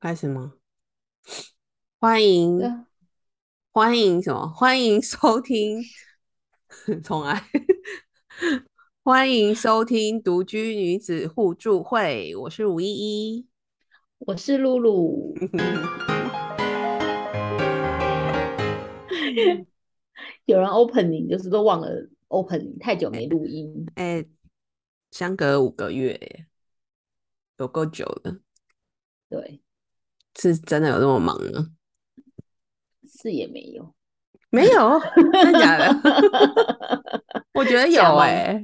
[0.00, 0.54] 开始吗？
[1.98, 2.86] 欢迎，
[3.70, 4.48] 欢迎什么？
[4.48, 5.82] 欢迎收听，
[7.04, 7.44] 重来，
[9.02, 12.34] 欢迎收听独居女子互助会。
[12.34, 13.46] 我是吴依依，
[14.20, 15.34] 我是露露。
[20.46, 23.86] 有人 opening 就是都忘了 opening，太久没录音。
[23.96, 24.24] 哎，
[25.10, 26.46] 相隔五个月，
[27.58, 28.40] 有够久了。
[29.28, 29.60] 对。
[30.38, 31.66] 是真的有那么忙吗？
[33.22, 33.94] 是也没有，
[34.50, 35.00] 没有，
[35.32, 35.90] 真的假的？
[37.52, 38.62] 我觉得有哎，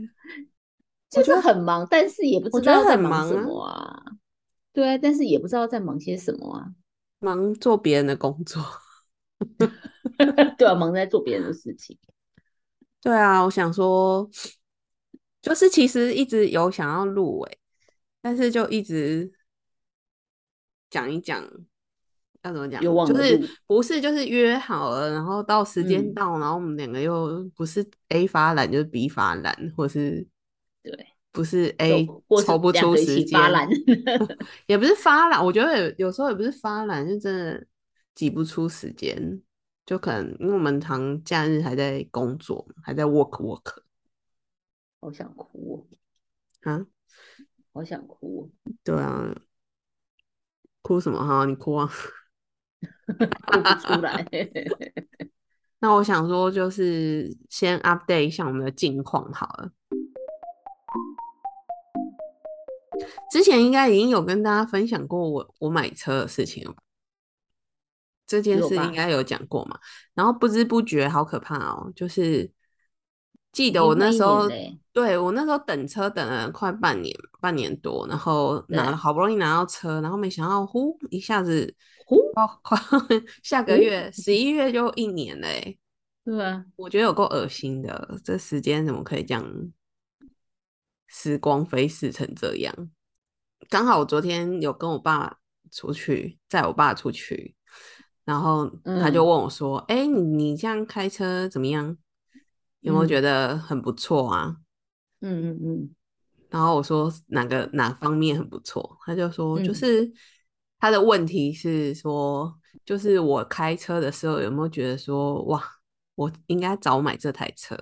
[1.10, 4.02] 就是很忙，但是也不知道在忙什么啊。
[4.72, 6.72] 对啊，但是也不知道在忙些什么啊。
[7.18, 8.62] 忙做别人的工作，
[10.56, 11.98] 对啊，忙在做别人的事情。
[13.02, 14.30] 对啊，我想说，
[15.42, 17.56] 就是其实一直有想要录哎，
[18.22, 19.32] 但是就一直。
[20.96, 21.42] 讲一讲
[22.42, 22.80] 要怎么讲？
[22.80, 30.26] 就是不是就是约好了，然后到时间到，然后我们两个又不是 A 发懒就是 B 发懒，或是
[30.82, 30.92] 对，
[31.32, 32.06] 不是 A
[32.42, 33.38] 抽不出时间，
[34.66, 35.44] 也不是发懒。
[35.44, 37.66] 我觉得有时候也不是发懒，就真的
[38.14, 39.42] 挤不出时间，
[39.84, 43.82] 就可能因为我们常假日还在工作，还在 work work。
[45.00, 45.86] 好想哭
[46.62, 46.86] 啊！
[47.74, 48.50] 好想哭。
[48.82, 49.36] 对啊。
[50.86, 51.44] 哭什么哈？
[51.44, 51.90] 你哭啊？
[53.10, 54.24] 哭不出来。
[55.80, 59.72] 那我想说，就是先 update 一下我们的近况好了。
[63.32, 66.74] 之前应该已经有跟大家分享过我我买车的事情了，
[68.24, 69.76] 这件事应该有讲过嘛？
[70.14, 72.55] 然后不知不觉，好可怕哦，就是。
[73.56, 74.46] 记得我那时候，
[74.92, 82.20] 对我那时候等车等了快半年，半年多，然后拿好不容易拿到车，然后没想到呼一下子呼，
[82.62, 82.78] 快
[83.42, 85.78] 下个月十一月就一年嘞。
[86.22, 89.72] 对啊，我觉得有够恶心的，这时间怎么可以这样？
[91.06, 92.90] 时光飞逝成这样。
[93.70, 95.38] 刚好我昨天有跟我爸
[95.72, 97.56] 出去，载我爸出去，
[98.26, 101.96] 然后他就问我说：“哎，你你这样开车怎么样？”
[102.86, 104.56] 有没有觉得很不错啊？
[105.20, 105.90] 嗯嗯嗯。
[106.48, 108.96] 然后我说哪个哪方面很不错？
[109.04, 110.08] 他就说就是
[110.78, 115.60] 他的问题是说，就是我开车的时候有没有觉得说哇，
[116.14, 117.76] 我应该早买这台车，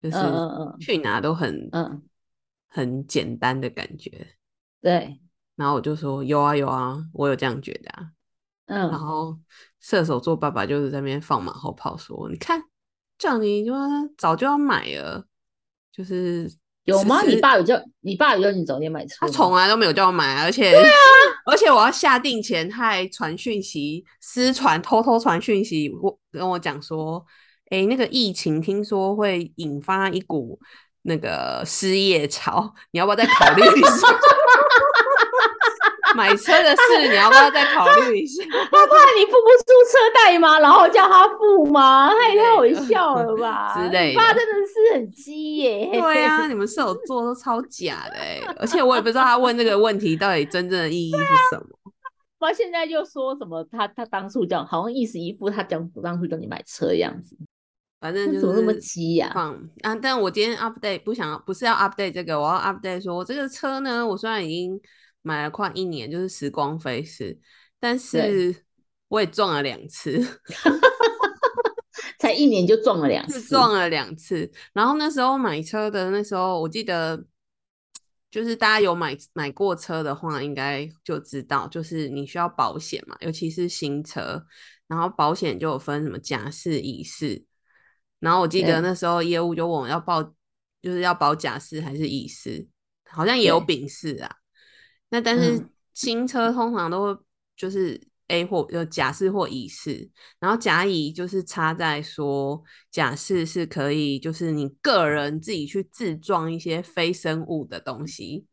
[0.00, 0.16] 就是
[0.80, 2.02] 去哪都很嗯
[2.68, 4.26] 很简单的感觉。
[4.80, 5.20] 对。
[5.54, 8.10] 然后我就说有啊有啊，我有这样觉得啊。
[8.68, 8.88] 嗯。
[8.88, 9.38] 然后
[9.80, 12.62] 射手座爸爸就是在那边放马后炮说，你看。
[13.18, 13.72] 叫你就
[14.18, 15.24] 早就要买了，
[15.92, 16.50] 就是
[16.84, 17.22] 有吗？
[17.22, 19.14] 你爸有叫你爸有叫你早点买车？
[19.20, 20.92] 他从来都没有叫我买，而且对啊，
[21.46, 27.24] 而且我要下定前，他还传讯息，私传，偷偷传讯息，我跟我讲说，
[27.70, 30.58] 哎，那个疫情听说会引发一股
[31.02, 34.08] 那个失业潮，你要不要再考虑一下？
[36.14, 38.44] 买车的事，你要不要再考虑一下？
[38.44, 40.58] 他怕你付不出车贷吗？
[40.60, 42.10] 然后叫他付吗？
[42.14, 43.74] 他也太好笑了吧！
[43.76, 45.90] 之类，爸真的是很鸡耶。
[45.92, 51.66] 对啊，你们射手座都超假的哎，而且我也不知道他问这个问题到底真正的意义是什么。
[52.40, 57.36] 他现在就说什么，他他当初讲好像意思一副他讲当初叫你买车的样子。
[58.00, 59.30] 反正就怎么那么急呀？
[59.34, 59.94] 放啊！
[59.94, 64.78] 但我今天 update 不想不是要 update 这个，我要 update 说我这个车呢，我虽然已经。
[65.26, 67.40] 买了快一年，就是时光飞逝，
[67.80, 68.54] 但是
[69.08, 70.22] 我也撞了两次，
[72.20, 74.52] 才一年就撞了两次，撞了两次。
[74.74, 77.24] 然后那时候买车的那时候，我记得
[78.30, 84.44] 就是大家有买买过车的话，应该就知道，就是你需要保险嘛，尤其是新车，
[84.86, 87.46] 然后保险就有分什么甲式、乙式。
[88.20, 90.22] 然后我记得那时候业务就问我要报，
[90.82, 92.68] 就是要保甲式还是乙式，
[93.08, 94.36] 好像也有丙式啊。
[95.14, 97.20] 那但是新车通常都会
[97.56, 108.44] 就是 A 或有甲式或乙式，然后甲乙就是差在说甲式是可以就是你个人自己去自装一些非生物的东西，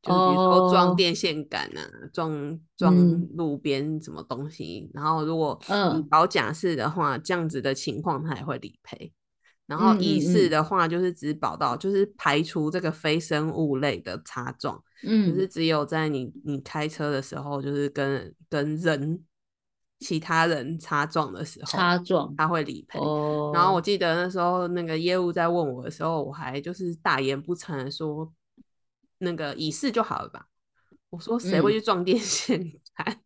[0.00, 1.82] 就比如说装电线杆啊，
[2.12, 2.94] 装装
[3.36, 5.58] 路边什么东西，然后如果
[5.96, 9.12] 你保甲式的话，这样子的情况它也会理赔。
[9.66, 19.22] 然后乙式的话，就是只保到，就是排除这个非生物类的擦撞，嗯，就是只有在你你开车的时候，就是跟跟人
[20.00, 22.98] 其他人擦撞的时候，擦撞他会理赔。
[23.52, 28.32] 然后我记得那时候那个业务在问我的时候，我还就是大言不惭的说，
[29.18, 30.46] 那个乙式就好了吧。
[31.10, 32.60] 我说谁会去撞电线
[32.94, 33.18] 杆？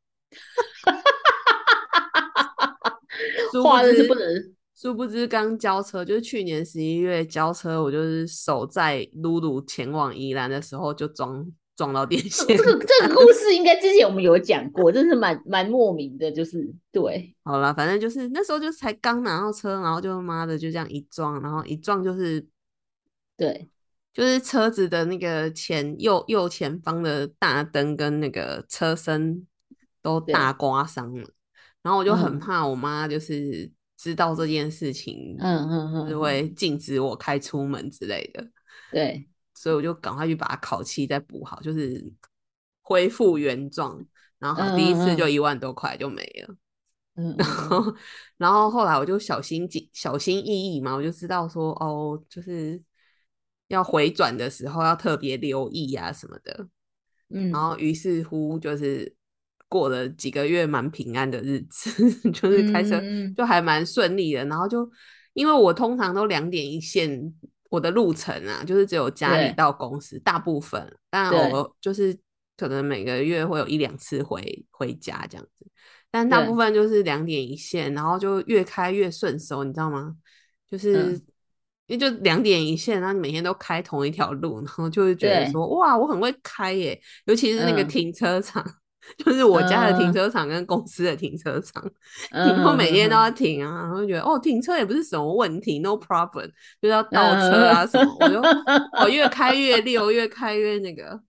[3.65, 4.55] 话真是不能。
[4.75, 11.45] 殊不知刚交车，就是去年十一月交车，我就是守在露露前往宜兰的时候就撞
[11.79, 12.45] 撞到电线。
[12.59, 17.35] 这个这个故事应该之前我们有讲过，真是蛮蛮莫名的，就是对。
[17.45, 22.45] 好了，反正就是那时候就才刚拿到车，然后就妈的就这样一撞，然后一撞就是
[23.37, 23.71] 对，
[24.13, 29.47] 就是车子的那个前右右前方的大灯跟那个车身
[30.03, 31.31] 都大刮伤了，
[31.83, 33.71] 然后我就很怕我妈就是。
[34.01, 38.49] 知道这件事情，嗯嗯嗯，就会禁止我开出门之类的。
[38.93, 39.29] 对，
[39.61, 42.13] 所以我就赶快去把烤漆再补好，就是
[42.83, 44.05] 恢复原状。
[44.39, 46.55] 然后第一次就一万多块就没了。
[47.17, 47.95] 嗯，然后
[48.37, 52.81] 然后后来我就小心谨小心翼翼嘛，我就知道说哦，就是
[53.67, 56.69] 要回转的时候要特别留意啊什么的。
[57.31, 59.15] 嗯，然后于是乎就是。
[59.71, 61.91] 过了几个月蛮平安的日子，
[62.33, 62.99] 就是开车
[63.37, 64.43] 就还蛮顺利的。
[64.47, 64.91] 然后就
[65.35, 67.31] 因为我通常都两点一线，
[67.69, 72.19] 我的路程啊，就是只有家里到公司大部分，但我就是
[72.57, 75.67] 可能每个月会有一两次回回家这样子，
[76.11, 80.17] 但大部分就是两点一线，然后就越开越顺手，你知道吗？
[80.71, 81.21] 就是
[81.87, 88.65] 因为就两点一线，然后你每天都开同一条路，然后就会觉得说哇，我很会开耶，尤其是那个停车场。
[89.25, 91.83] 就是我家的停车场跟公司的停车场，
[92.31, 93.29] 然后每天都要。
[93.39, 96.51] 停啊，然后觉得哦，停车也不是什么问题，no problem，
[96.83, 98.43] 就要倒车啊什么，我就。
[99.01, 101.21] 我越开越溜，越开越那个，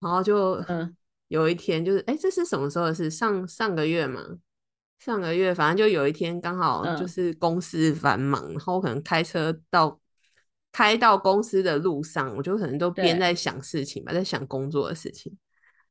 [0.00, 0.58] 然后就
[1.28, 3.10] 有一天就是哎，这是什么时候的事？
[3.10, 4.22] 上上个月嘛，
[4.98, 10.00] 上个月反正就有一天刚好就是公司繁忙，然后我可能开车到
[10.70, 15.36] 开到公司的路上，我就可能都边在想事情吧，在想工作的事情。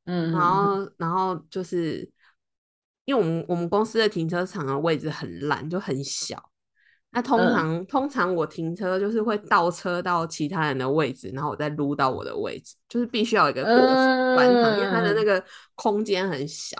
[0.06, 2.10] 嗯，然后，然后就是，
[3.04, 6.50] 因为我们我们公司的停车场的位置很烂，就很小。
[7.12, 15.44] 那通常通常我停车就是会倒车到其他人的位置，然后我再撸到我的位置，就是必须要有一个过程，因为它的那个
[15.74, 16.76] 空间很小。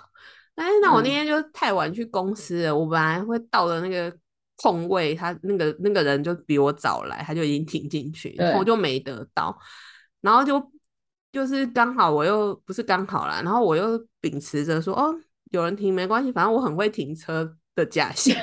[0.54, 4.12] 哎，那我那天就太晚去公司了，我本来会到的那个
[4.56, 9.56] 空位，他那个那个人就比我早来，他就已经停进去，然后我就没得到，
[10.22, 10.71] 然后就。
[11.32, 15.14] 就是刚好我又不是刚好啦，然后我又秉持着说哦，
[15.50, 18.36] 有人停没关系，反正我很会停车的假象，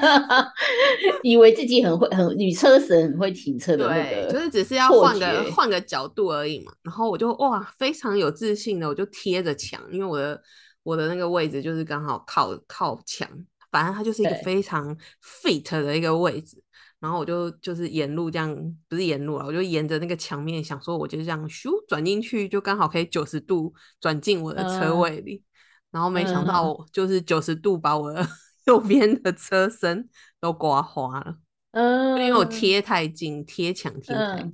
[1.24, 6.72] 以为自己很会很女车神很会停车的那个，就是只是要换个换个角度而已嘛。
[6.82, 10.38] 然后我就哇非常有自信的，我就贴着墙，因为我的
[10.82, 13.26] 我的那个位置就是刚好靠靠墙，
[13.70, 16.62] 反正它就是一个非常 fit 的一个位置。
[16.98, 18.56] 然后我就就是沿路这样，
[18.88, 25.42] 不是沿路啊，我就沿着那个墙面，想说我就这样咻转进去，就刚好可以九十度转进我的车位里。
[25.90, 28.26] 然后没想到，就是九十度把我的
[28.66, 30.08] 右边的车身
[30.40, 31.36] 都刮花了。
[31.72, 34.52] 嗯，因为我贴太近，贴墙贴太近，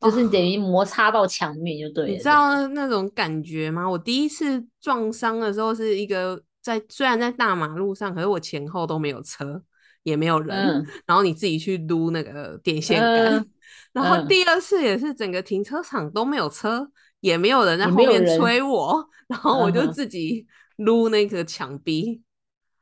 [0.00, 2.10] 就是等于摩擦到墙面就对了。
[2.10, 3.88] 你知道那种感觉吗？
[3.88, 9.62] 我第一次撞伤的时候是一个在虽然在大马路上，可是我前后都没有车。
[10.08, 13.46] 也没有人，然后你自己去撸那个电线杆，
[13.92, 16.90] 然后第二次也是整个停车场都没有车，
[17.20, 20.46] 也没有人在后面催我， 然后我就自己
[20.76, 22.22] 撸那个墙壁，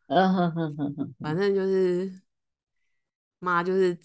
[0.07, 2.23] 嗯哼哼哼哼，反正就是
[3.39, 3.99] 妈就是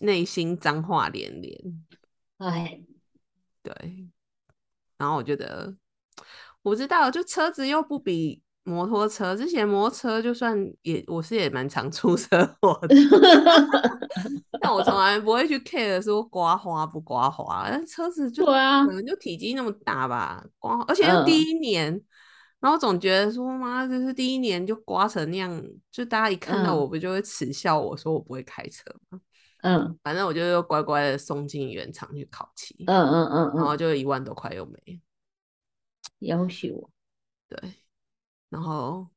[0.00, 1.84] 内心脏话连连，
[2.38, 2.80] 哎，
[3.62, 4.08] 对，
[4.96, 5.76] 然后我觉得
[6.62, 8.42] 我知道，就车子又不比。
[8.66, 12.96] 摩托车之前摩托车就算也我是也蛮常出车祸的，
[14.60, 22.02] 但我从来不会去 care 说刮花不刮花，但车子就对啊，可能就体积那么大吧，刮而且又第一年，
[22.58, 29.20] 然后总觉得说妈这是第一年就刮成那样，就大家一看到我不就会耻笑我说我不会开车吗？
[29.62, 35.00] 嗯，反正我就又乖乖的送进原厂去烤漆，嗯嗯嗯，然后就一万多块又没，
[36.18, 36.90] 要求
[37.48, 37.58] 对。
[38.48, 39.08] 然后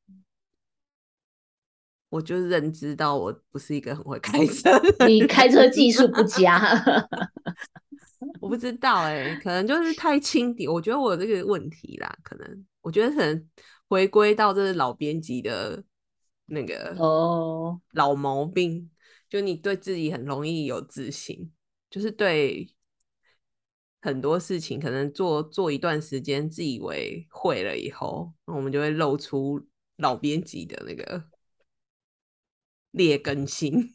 [2.09, 4.71] 我就认知到我不是一个很会开车，
[5.07, 6.59] 你开车技术不佳，
[8.41, 10.67] 我不知道哎，可能就是太轻敌。
[10.67, 13.49] 我觉得我这个问题啦，可能我觉得可能
[13.87, 15.83] 回归到这是老编辑的
[16.47, 18.89] 那个哦老毛病，
[19.29, 21.51] 就你对自己很容易有自信，
[21.89, 22.73] 就是对。
[24.01, 29.61] 很多事情可能做做一段时间，自以为会了以后，我们就会露出
[29.97, 31.23] 老编辑的那个
[32.91, 33.91] 劣根性。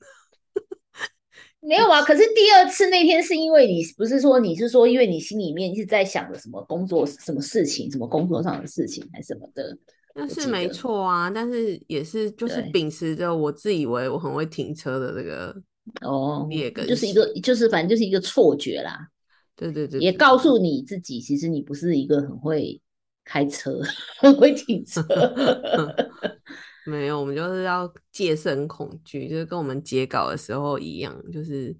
[1.60, 9.74] 没有啊，可是第二次那天是因为你不是说你是说因为你心里面一直在想着什么工作什么事情，什么工作上的事情还是什么的，
[10.14, 15.56] 那是没错啊，但是也是就是秉持着我自以为我很会停车的这个
[16.02, 16.46] 哦，
[16.86, 19.08] 就是一个就是反正就是一个错觉啦。
[19.56, 22.80] 对对对，也告诉你自己，其实你不是一个很会
[23.24, 23.80] 开车、
[24.18, 25.00] 很会停车。
[26.86, 31.74] 没有，我们就是要戒慎恐惧，就是跟我们截稿的时候一样，就是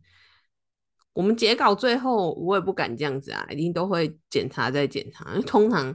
[1.13, 5.31] 我们截稿最后我也不敢这样子啊，一定都会检查再检查。
[5.33, 5.95] 因 为通常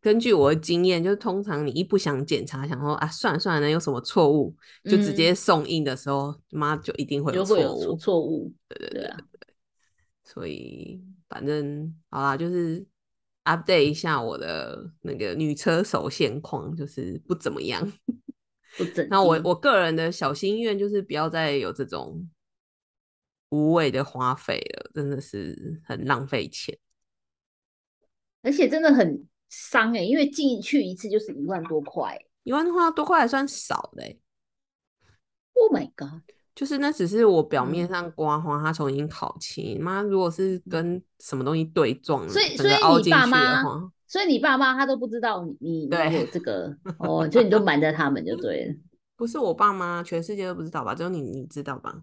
[0.00, 4.52] 根据我的经验，就是通常你一不想检查，想说啊算了算了，能有什么错误，
[4.84, 7.94] 就直接送印的时候，妈就一定会有错误。
[7.94, 9.14] 错误，对对对对。
[10.32, 10.98] 所以
[11.28, 12.86] 反正好啦，就是
[13.44, 17.92] update 一下我的那个女车手现况，就是不怎么样。
[19.10, 22.30] 那我我个人的小心愿就是不要再有这种
[23.50, 26.78] 无谓的花费了，真的是很浪费钱，
[28.40, 34.16] 而且真的很伤哎，因为进去一次就是一万多块，一万多块还算少的。
[35.52, 36.22] Oh my god！
[36.54, 39.78] 就是那只是我表面上刮花，它重新烤漆。
[39.78, 43.62] 妈，如果是跟什么东西对撞，所以所以你爸妈，
[44.06, 48.74] 所以你爸妈他都不知道你你有这个哦，就你都瞒着他们就对了。
[49.16, 50.94] 不是我爸妈，全世界都不知道吧？
[50.94, 52.02] 只有你你知道吧？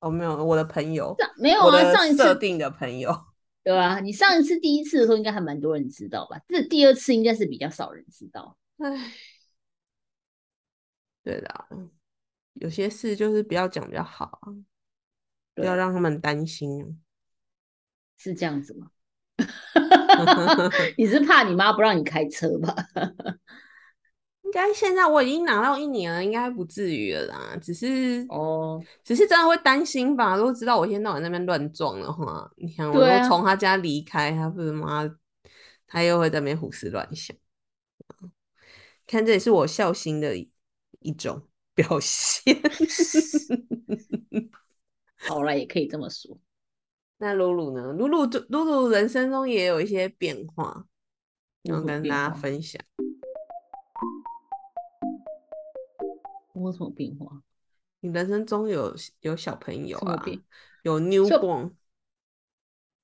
[0.00, 1.92] 哦，没有，我的朋友没有啊。
[1.92, 3.10] 上一次设定的朋友，
[3.64, 4.00] 对啊？
[4.00, 6.38] 你上一次第一次的时候，应该还蛮多人知道吧？
[6.46, 8.56] 这第二次应该是比较少人知道。
[8.78, 9.12] 唉，
[11.24, 11.64] 对的。
[12.60, 14.52] 有些事就是不要讲比较好啊，
[15.54, 17.00] 不要让他们担心，
[18.16, 18.90] 是这样子吗？
[20.98, 22.74] 你是怕你妈不让你开车吧？
[24.42, 27.56] 应该现在我已经拿到一年了，应该不至于了啦。
[27.60, 30.36] 只是哦，只是真的会担心吧？
[30.36, 35.08] 如果知道我一天到晚那边乱撞的话，你看，我都从他家离开，他不是妈，
[35.86, 37.36] 他又会在那边胡思乱想。
[39.06, 40.36] 看，这也是我孝心的
[41.00, 41.47] 一种。
[41.78, 42.60] 表现
[45.28, 46.36] 好了，也可以这么说。
[47.18, 47.92] 那露露呢？
[47.92, 50.88] 露露露露人生中也有一些变化，
[51.62, 52.82] 要跟大家分享。
[56.54, 57.40] 有什么变化？
[58.00, 60.20] 你人生中有有小朋友啊？
[60.82, 61.74] 有 newborn？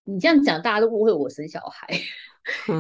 [0.03, 1.87] 你这样讲，大家都误会我生小孩。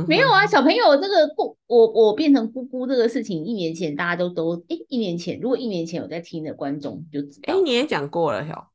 [0.06, 8.66] 没有啊，小朋友这个姑，我我变成姑姑这个事情，一年前大家都都哎，一年前如果一年前有在听的观众就知道，哎，你也讲过了哟，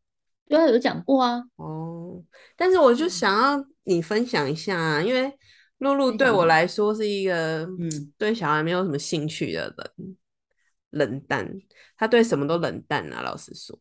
[0.47, 1.43] 对啊，有讲过啊。
[1.57, 2.23] 哦，
[2.55, 5.31] 但是我就想要你分享一下啊，因为
[5.77, 10.17] 露露对我来说是一个嗯，对小孩没有什么兴趣的人，
[10.89, 11.47] 冷淡，
[11.97, 13.79] 他对什么都冷淡啊，老实说，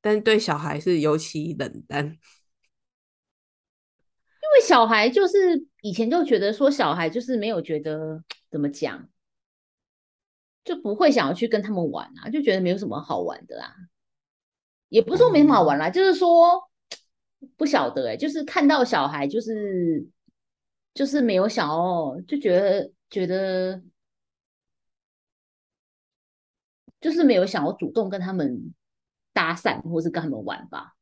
[0.00, 2.16] 但是对小孩是尤其冷淡。
[4.62, 9.08] 小孩就是以前就觉得说小孩就是没有觉得怎么讲，
[10.64, 13.74] 就不会想要去跟他们玩啊，就觉得没有什么好玩的啦。
[14.88, 16.70] 也不是说没什么好玩啦，就是说
[17.56, 20.06] 不晓得哎，就是看到小孩就是
[20.94, 23.82] 就是没有想要，就觉得觉得
[27.00, 28.74] 就是没有想要主动跟他们
[29.32, 30.96] 搭讪或是跟他们玩吧。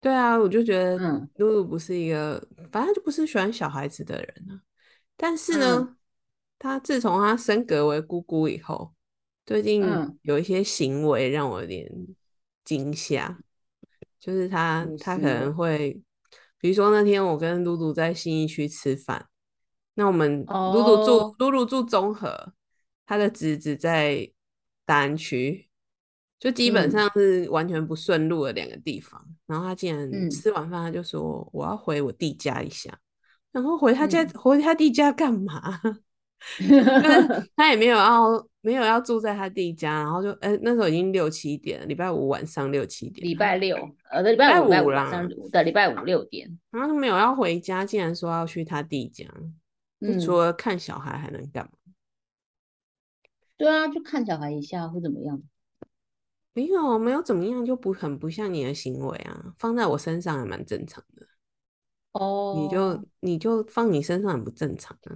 [0.00, 0.96] 对啊，我就觉得
[1.36, 4.62] 露露不是一个，反正就不是喜欢小孩子的人啊。
[5.16, 5.96] 但是呢，
[6.58, 8.94] 他自从他升格为姑姑以后，
[9.44, 9.82] 最近
[10.22, 11.90] 有一些行为让我有点
[12.64, 13.38] 惊吓。
[14.20, 16.00] 就是他，他可能会，
[16.58, 19.28] 比如说那天我跟露露在新义区吃饭，
[19.94, 22.52] 那我们露露住露露住中和，
[23.06, 24.32] 他的侄子在
[24.84, 25.65] 大安区。
[26.38, 32.96] 就基本上是完全不顺路的两个地方，然后他竟然吃完饭他就说我要回我弟家一下，
[33.52, 35.80] 然后回他家回他弟家干嘛？
[37.56, 43.74] 他也没有要没有要住在他弟家，然后就哎那时候已经六七点，礼拜五晚上六七点，礼拜六
[44.10, 49.26] 呃礼拜五啦，的礼拜五六点，然后没有要回家，竟然说要去他弟家，
[50.22, 51.70] 除了看小孩还能干嘛？
[53.56, 55.42] 对啊，就看小孩一下会怎么样？
[56.56, 59.52] 没有，没有怎么样，就不很不像你的行为啊。
[59.58, 61.26] 放在我身上还蛮正常的。
[62.12, 65.12] 哦，你就你就放你身上很不正常啊。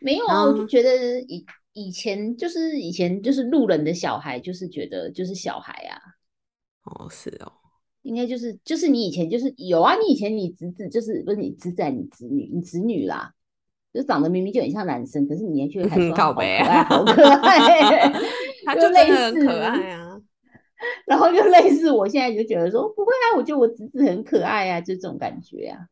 [0.00, 6.00] 没有啊，我就觉得以以前就是以前就是路人的小孩，就是觉得就是小孩啊。
[6.84, 7.52] 哦，是哦，
[8.00, 13.34] 应该就是就是你以前就是有啊，你以前你侄子就是不是你侄子，你侄女，你侄女啦，
[13.92, 18.10] 就长得明明就很像男生，可是你却还说好可爱，好可爱，
[18.64, 20.07] 他就类似很可爱啊。
[21.06, 25.88] 然后就类似，我现在就觉得说不会啊，我觉得我侄子很可爱啊，就这种感觉啊。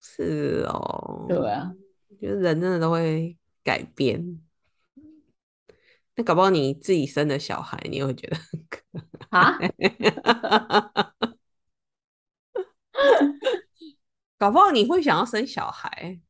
[0.00, 1.72] 是哦，对啊，
[2.20, 4.40] 觉得人真的都会改变。
[6.14, 8.80] 那搞不好你自己生的小孩，你也会觉得很可
[9.30, 9.72] 啊，爱。
[14.38, 16.20] 搞不好你会想要生小孩。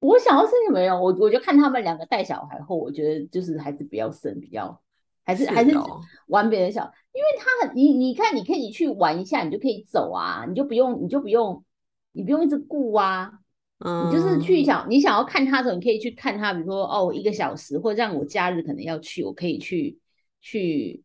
[0.00, 4.82] 我想要生也没有，我我就看他们两个带小孩后，我觉得就是还是不要生比较，
[5.24, 6.00] 还是还是哦。
[6.28, 11.64] 玩别人小，因为他很你你看你可以去玩一下，你就可以走啊，你就不用你就不用
[12.12, 13.32] 你不用一直顾啊，
[13.78, 19.98] 嗯，你就是去想你想要看他的时候，你可以去看他，比如说哦一个小时，或者让我假日可能要去，我可以去
[20.40, 21.02] 去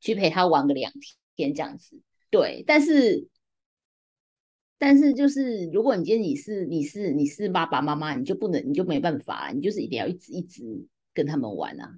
[0.00, 0.92] 去陪他玩个两
[1.36, 2.00] 天这样子，
[2.30, 3.28] 对，但是。
[4.78, 11.94] 但是就是，如果你今天你是你是你是爸爸妈妈，你就不能你就没办法，你就是一定要一直一直跟他们玩啊，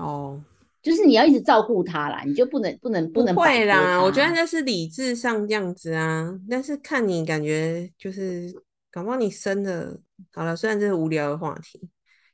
[0.00, 0.40] 哦，
[0.82, 8.50] 就是你要一直照顾他啦，你就不能不能不能会啦，我觉得那是理智上这样子啊，但是看你感觉就是，
[8.90, 10.00] 搞不好你生的
[10.32, 11.90] 好了，虽然这是无聊的话题，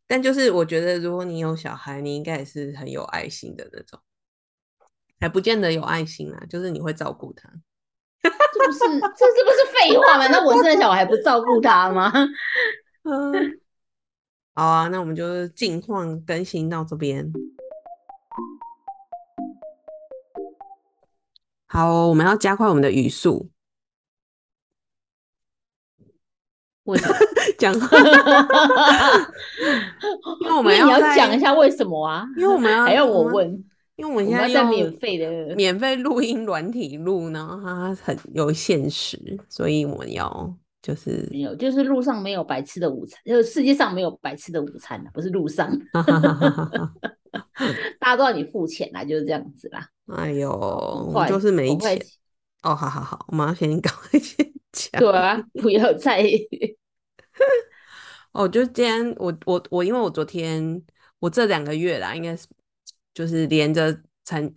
[0.06, 3.98] 但就是我觉得如果你有小孩，你应该也是很有爱心的那种，
[5.18, 7.50] 还不见得有爱心啊，就是你会照顾他。
[8.22, 10.26] 这不是这这不是废话吗？
[10.30, 12.12] 那我生的小孩不照顾他吗？
[13.02, 13.60] 嗯，
[14.54, 17.30] 好啊，那我们就近况更新到这边。
[21.66, 23.50] 好哦，我们要加快我们的语速，
[26.84, 27.14] 为什么？
[27.58, 27.96] 讲话，
[30.42, 32.26] 因为我因为你要们在讲一下为什么啊？
[32.36, 39.18] 因为我们要还要我问，因为我们我现在要在免费的免费录音软体录呢，它很有限时，
[39.48, 45.70] 所以我们要就是没有，就是路上没有白吃的午餐，就是世界上没有白吃的午餐啊，不是路上，
[47.98, 49.88] 大家都要你付钱啦，就是这样子啦。
[50.06, 52.00] 哎呦，我就是没钱
[52.62, 55.00] 哦，好好好，我们要先赶快先讲。
[55.00, 56.46] 对啊，不要在意
[58.32, 60.82] 哦，就今天我我我，因为我昨天
[61.18, 62.46] 我这两个月啦，应该是
[63.14, 64.52] 就是连着参，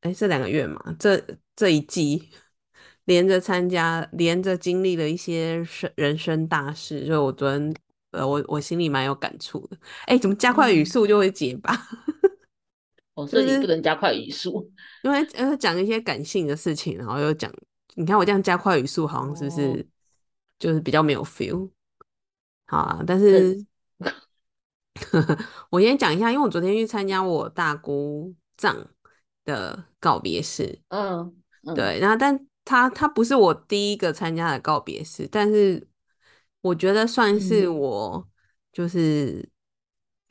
[0.00, 1.22] 哎，这两个月嘛，这
[1.56, 2.28] 这一季
[3.06, 7.74] 连着参加，连着经历了一些生人生大事，所以我昨天
[8.12, 9.76] 呃，我我心里蛮有感触的。
[10.06, 11.74] 哎，怎么加快语嗯速就会结巴？
[13.14, 14.70] 哦，所以你不能加快语速。
[15.04, 17.52] 因为呃讲一些感性的事情，然后又讲，
[17.94, 19.84] 你看我这样加快语速，好像是不是哦
[20.58, 21.68] 就是比较没有 feel？
[22.66, 23.66] 好啊，但是
[25.70, 28.76] 我先讲一下，因为我昨天去参加我大姑丈
[29.44, 31.34] 的告别式，嗯，
[31.66, 35.86] 嗯，对，然后但他他不是我第一个参加的告别式，但是
[36.60, 38.28] 我觉得算是嗯我
[38.72, 39.46] 就是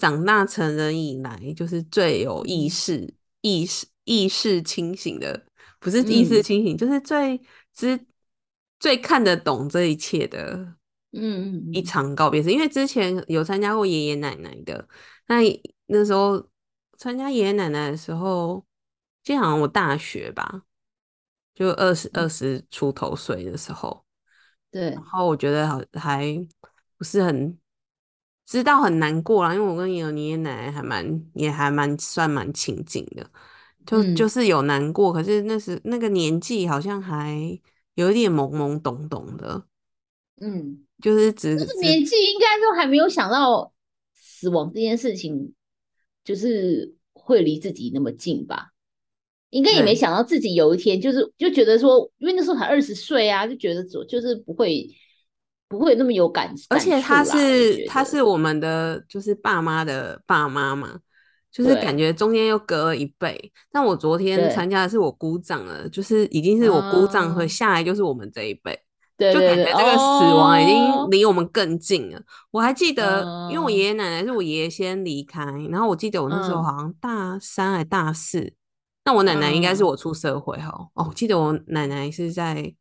[0.01, 2.69] 长大成人以来，就是最有意嗯。
[2.69, 5.45] 识、意识、意识清醒的，
[5.79, 6.43] 不是意识嗯。
[6.43, 7.39] 清醒，就是最
[7.71, 8.03] 知
[8.79, 10.55] 最看得懂这一切的
[11.11, 11.83] 嗯嗯一嗯。
[11.83, 12.51] 场告别式。
[12.51, 14.87] 因为之前有参加过爷爷奶奶的，
[15.27, 15.37] 那
[15.85, 16.49] 那时候
[16.97, 18.65] 参加爷爷奶奶的时候，
[19.23, 20.63] 记得好像我大学吧。
[21.53, 24.03] 就二十二十出头岁的时候，
[24.71, 24.91] 对。
[24.95, 26.25] 然，后我觉得好还
[26.97, 27.55] 不是很
[28.45, 33.29] 知道很难过啦，因为我跟爷爷奶奶还蛮也还蛮算蛮亲近的，
[33.85, 37.59] 就嗯就是有难过，可是那时那个年纪好像还
[37.95, 39.63] 有一点懵懵懂懂的，
[40.41, 43.71] 嗯，就是只这个只年纪应该都还没有想到
[44.13, 45.53] 死亡这件事情，
[46.23, 48.69] 就是会离自己那么近吧？
[49.51, 54.87] 应该也没想到自己有一天就是就觉得说，因为那时候才二十岁啊，就觉得就就是不会
[55.71, 60.99] 不会那么有感，而且他是他是我们的就是爸妈的爸妈嘛，
[61.49, 63.53] 就是感觉中间又隔了一辈。
[63.71, 64.49] 但我昨天对。
[64.49, 67.47] 参加的是我姑丈了，就是已经是我姑丈，所以哦。
[67.47, 68.77] 下来就是我们这一辈，
[69.17, 71.07] 对对对，就感觉这个死亡已经哦。
[71.09, 72.21] 离我们更近了。
[72.51, 73.71] 我还记得，因为我嗯。
[73.71, 76.63] 爷爷奶奶是我爷爷先离开，然后我记得我那时候嗯。
[76.65, 78.51] 好像大三还大四，
[79.05, 79.87] 那我奶奶应该是嗯。
[79.87, 80.67] 我出社会哈。
[80.95, 82.73] 哦，我记得我奶奶是在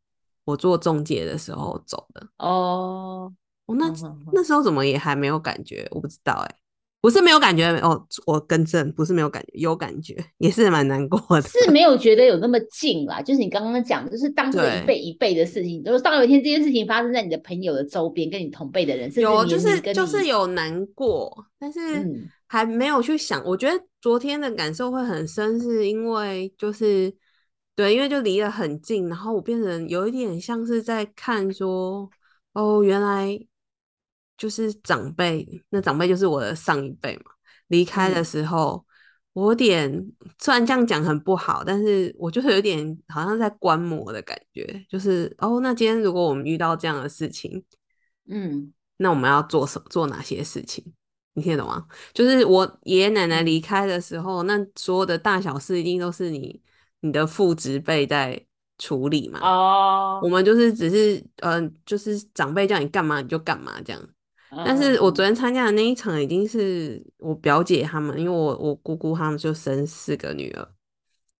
[0.45, 2.27] 我做中介的时候走的。
[2.37, 3.31] 哦，
[3.65, 3.93] 我那
[4.33, 5.87] 那时候怎么也还没有感觉？
[5.91, 6.55] 我不知道哎、
[6.99, 11.41] 不是没有感觉哦，我更正，不是没有感觉，有感觉，也是蛮难过的。
[11.47, 23.43] 是没有觉得有那么近啦，就是你刚刚讲的，就是当这个对一辈一辈的事情，就是当有一天这件事情发生在你的朋友的周边，跟你同辈的人，甚至有，就是就是有难过，但是嗯还没有去想。
[23.45, 27.11] 我觉得昨天的感受会很深，是因为就是
[27.81, 32.07] 对，因为就离得很近，然后我变成有一点像是在看说，
[32.53, 33.39] 哦，原来
[34.37, 37.31] 就是长辈，那长辈就是我的上一辈嘛，
[37.67, 38.85] 离开的嗯时候。
[39.33, 39.89] 我有点，
[40.39, 47.63] 虽然这样讲很不好，但是我就是有点好像在观摩的感觉，就是哦，那今天如果我们遇到这样的事情，
[48.27, 50.83] 嗯那我们要做什做哪些事情？
[51.33, 51.87] 你听得懂吗？
[52.13, 56.61] 就是我爷爷奶奶离嗯开的时候，那所有的大小事一定都是你
[57.01, 58.43] 你的父职辈在
[58.77, 59.39] 处理嘛。
[59.41, 64.01] 哦我哦，们就是只是嗯、呃就是长辈叫你干嘛你就干嘛这样。
[64.49, 70.67] 嗯但是我嗯昨天参加的那一场已经是我表姐他们，因为我我姑姑他们就生四个女儿，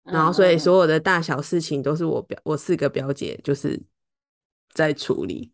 [0.04, 3.82] 然后所以嗯所有的大小事情都是我表我四个表姐就是
[4.74, 5.52] 在处理。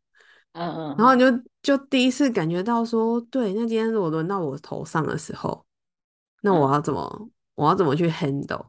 [0.53, 5.65] 嗯嗯，然后你就就第一次感觉到说，对，那今天如果轮到我头上的时候，
[6.41, 8.65] 那我嗯要怎么我要怎么去 handle？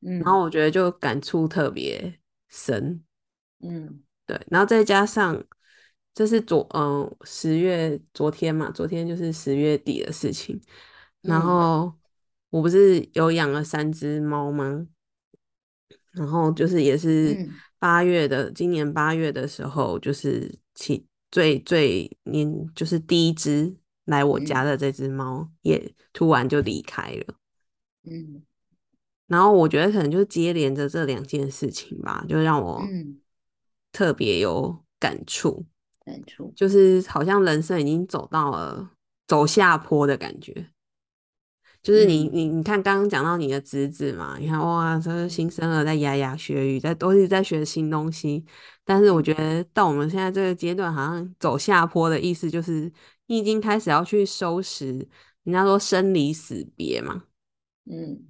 [0.00, 3.02] 嗯，然后我觉得就感触特别深，
[3.60, 4.02] 嗯。
[4.26, 5.42] 对，然后再加上
[6.12, 10.60] 这是昨嗯十月昨天嘛，昨天就是十月底的事情，
[11.22, 11.46] 然嗯。
[11.46, 11.92] 后
[12.50, 14.86] 我不是有养了三只猫吗？
[16.12, 17.62] 然后就是也是嗯。
[17.78, 27.34] 八月的，今年八月的时候，就是其最最年就是第一只来我家嗯的这只猫也突然就离开了。
[28.04, 28.44] 嗯
[29.26, 33.20] 然后我觉得可能就接连着这两件事情吧，就让我嗯，
[33.92, 35.64] 特别有感触，
[36.04, 38.90] 感触，就是好像人生已经走到了
[39.26, 40.68] 走下坡的感觉。
[41.82, 42.30] 就是你嗯。
[42.32, 48.44] 你你看，刚刚讲到你的侄子嘛，你看哇，这个新生儿在牙牙学语，在都是在学新东西。
[48.84, 52.90] 但是我觉得到我们现在这个阶段，好像走下坡的意思就是
[53.26, 54.86] 你已经开始要去收拾，
[55.44, 57.22] 人家说生离死别嘛，
[57.84, 58.26] 嗯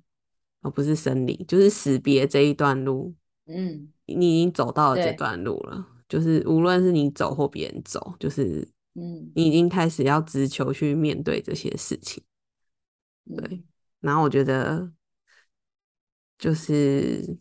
[0.67, 3.15] 而不是生离，就是死别这一段路，
[3.47, 5.87] 嗯你已经走到了这段路了。
[6.09, 12.23] 就是无论是你走或别人走，就是嗯你已经开始要直球去面对这些事情。
[13.37, 13.65] 对嗯
[14.01, 14.93] 然后我觉得，
[16.39, 17.39] 就是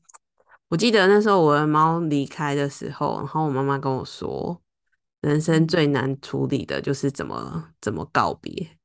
[0.70, 4.60] 我记得那时候我的猫离开的时候，然后我妈妈跟我说，
[5.22, 8.78] 人生嗯最难处理的就是怎么怎么告别，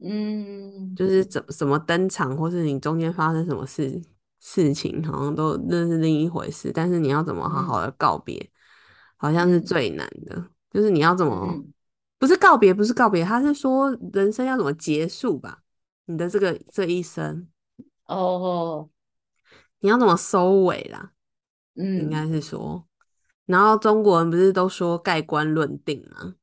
[0.00, 4.00] 嗯就是怎怎么登场，或是你中间发生什么事
[4.40, 6.72] 事情，好像都那是另一回事。
[6.72, 8.50] 但是你要怎么好好的告别，
[9.16, 10.50] 好像是嗯最难的。
[10.70, 11.72] 就是你要怎么嗯
[12.18, 15.62] 不是告别，不是告别，他是说人生要怎么结束吧？
[16.06, 17.48] 你的这个这一生。
[18.06, 18.90] 哦
[19.80, 21.12] 你要怎么收尾啦？
[21.74, 22.86] 嗯应嗯该是说，
[23.46, 26.34] 然后中国人不是都说盖棺论定吗？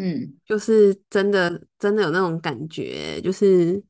[0.00, 3.82] 嗯就是真的真的有那种感觉，就是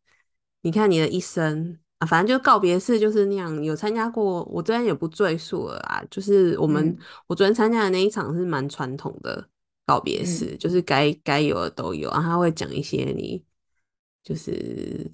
[0.63, 3.63] 你看你的一生啊，反正就告别式就是那样。
[3.63, 6.03] 有参加过，我昨天也不赘述了啊。
[6.11, 9.47] 就是我们、嗯我昨天参加的那一场是蛮传统的
[9.85, 13.45] 告别式，嗯就是该该有的都有，然后他会讲一些你
[14.25, 15.11] 就是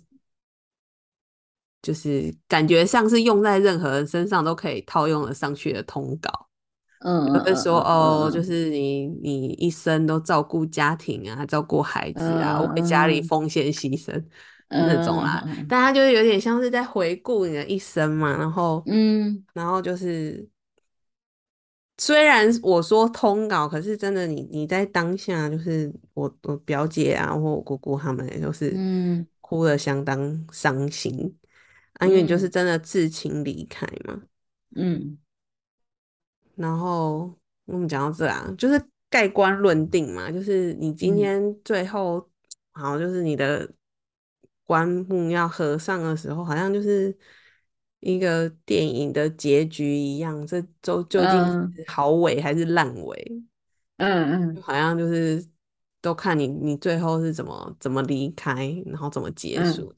[1.83, 6.49] 就是感觉像是用在任何人身上都可以套用了上去的通稿。
[7.05, 8.45] 嗯就会说哦，就嗯。
[8.45, 14.13] 是你你一生都照顾家庭啊，照顾孩子啊，为家里嗯奉献牺牲
[14.69, 15.43] 嗯那种啦。
[15.47, 19.45] 嗯但他就是有点像是在回顾你的一生嘛，然后嗯。
[19.53, 20.49] 然后就是，
[21.99, 29.27] 虽然我说通稿，可是真的你你在当下，就是我我表姐啊或我姑姑他们也都是嗯。
[29.41, 31.37] 哭的相当伤心
[31.95, 34.23] 啊，因为你就是嗯真的至亲离开嘛。
[34.77, 35.19] 嗯
[36.57, 37.33] 然后
[37.67, 41.17] 我们讲到这啊，就是盖棺论定嘛，就是你今嗯。
[41.17, 42.29] 天最后
[42.73, 43.71] 好，就是你的
[44.65, 47.17] 棺木要合上的时候，好像就是
[48.01, 51.85] 一个电影的结局一样，这究究竟嗯是。
[51.87, 53.43] 好尾还是烂尾，
[53.97, 55.47] 嗯嗯好像就是
[56.01, 59.89] 都看你你最后是怎么怎么离开，然后怎么结嗯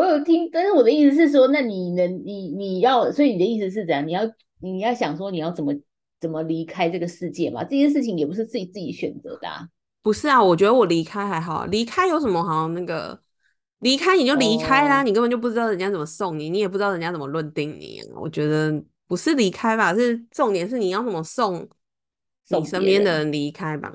[0.00, 4.06] 我有听，但是我的意思是说，那你能你你要，所以你的意思是怎样？
[4.06, 4.22] 你要
[4.60, 5.74] 你要想说你要怎么
[6.18, 7.62] 怎么离开这个世界嘛？
[7.64, 9.68] 这件事情也不是自己自己选择的啊。
[10.00, 13.20] 不是啊，我觉得我离开还好啊，离开有什么好那个？
[13.80, 18.08] 离开你就离开啦，哦你根本就不知道人家怎么送你，你也不知道人家怎么论定你啊。
[18.14, 21.68] 我觉得不是离开吧，是重点是你要怎么送
[22.48, 23.94] 你身边的人离开吧。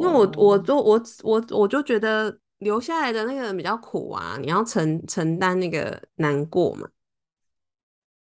[0.00, 6.88] 因为我哦我就我我我就觉得留下来的那个人比较苦啊，你要承承担那个难过嘛，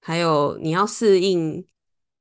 [0.02, 1.66] 还有你要适应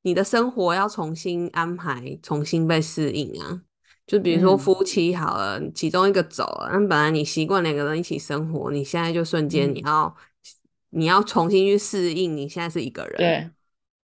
[0.03, 3.63] 你的生活要重新安排，重新被适应啊。
[4.07, 4.59] 就比如说嗯。
[4.59, 9.87] 夫妻好了，其中一个走了，那本来你习惯两个人一起生活，你现在就瞬间你嗯。
[9.87, 10.17] 要、
[10.91, 13.51] 你要重新去适应，你现在是一个人，对。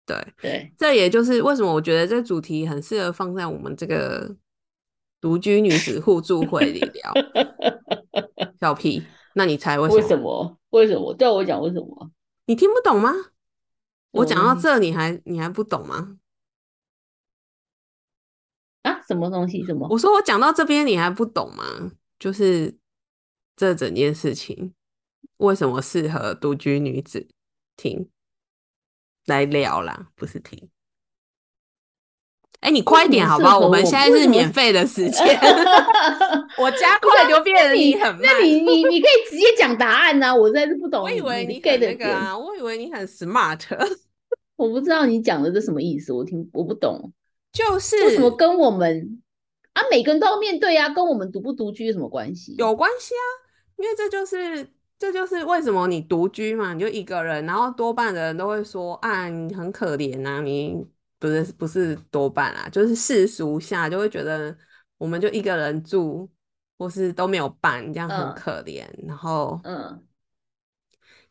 [0.06, 4.34] 对，对，这也就是为什么我觉得这主题很适合放在我们这个
[5.20, 7.12] 独居女子互助 会理疗。
[8.60, 9.02] 小屁，
[9.34, 10.08] 那你猜为什为么？
[10.08, 10.58] 什么？
[10.70, 11.14] 为什么？
[11.14, 12.10] 对我讲为什么？
[12.46, 13.12] 你听不懂吗？
[14.12, 16.18] 我讲到嗯这，你还你还不懂吗？
[18.82, 19.64] 啊，什么东西？
[19.64, 19.86] 什么？
[19.90, 21.92] 我说我讲到这边你还不懂吗？
[22.18, 22.76] 就是
[23.54, 24.74] 这整件事情
[25.36, 27.28] 为什么适合独居女子
[27.76, 28.08] 听
[29.26, 30.68] 来聊啦，不是听。
[32.60, 33.56] 哎，你快点好不好？
[33.56, 35.24] 我们现在是免费的时间，
[36.58, 38.22] 我加快就变得你很慢。
[38.22, 41.04] 那你你你可以直接讲答案呐，我实在是不懂。
[41.04, 43.60] 我以为你给的那个啊，我以为你很 smart。
[44.56, 47.12] 我不知道你讲的这什么意思，我听我不懂。
[47.52, 49.22] 就是为什么跟我们
[49.74, 52.56] 啊，每个人都要面对啊，跟我们独不独居有什么关系？
[52.58, 53.26] 有关系啊，
[53.76, 54.68] 因为这就是
[54.98, 60.84] 这就是为什么你独居嘛，你就一个人，然后多半的人都会说啊，你很可怜呐，你。
[61.18, 64.56] 不是不是多半啊，就是世俗下就会觉得，
[64.96, 66.30] 我们就一个人住，
[66.78, 68.86] 或是都没有伴，这样很可怜。
[69.04, 70.00] 然后，嗯，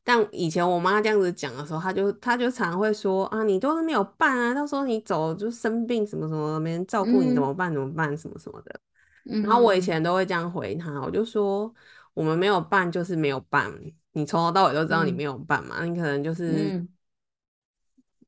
[0.04, 7.74] 但以前我妈这样子讲的时候，她就她就常会说啊，你都是没有伴啊，到时候你走就生病什么什么，没人照顾你怎么办？
[7.74, 8.18] 怎么办？
[8.18, 8.80] 什么什么的。
[9.24, 11.74] 然后我以前都会这样回她，我就说
[12.14, 13.72] 我们没有伴就是没有伴，
[14.12, 16.86] 你从头到尾都知道你没有伴嘛，你可能就是。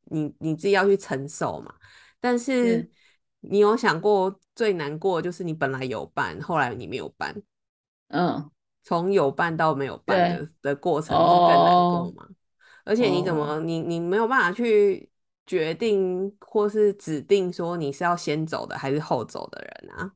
[0.10, 1.74] 你你自己要去承受嘛，
[2.20, 2.90] 但是
[3.42, 7.42] 你有想过最难过就是你本来有伴，后来你没有伴，
[8.10, 8.50] 嗯，
[8.84, 12.28] 从有伴到没有伴的的过程是更难过吗？
[12.86, 15.10] 而且你怎么你你没有办法去
[15.46, 20.12] 决定或是指定说你是要先走的还是后走的人啊？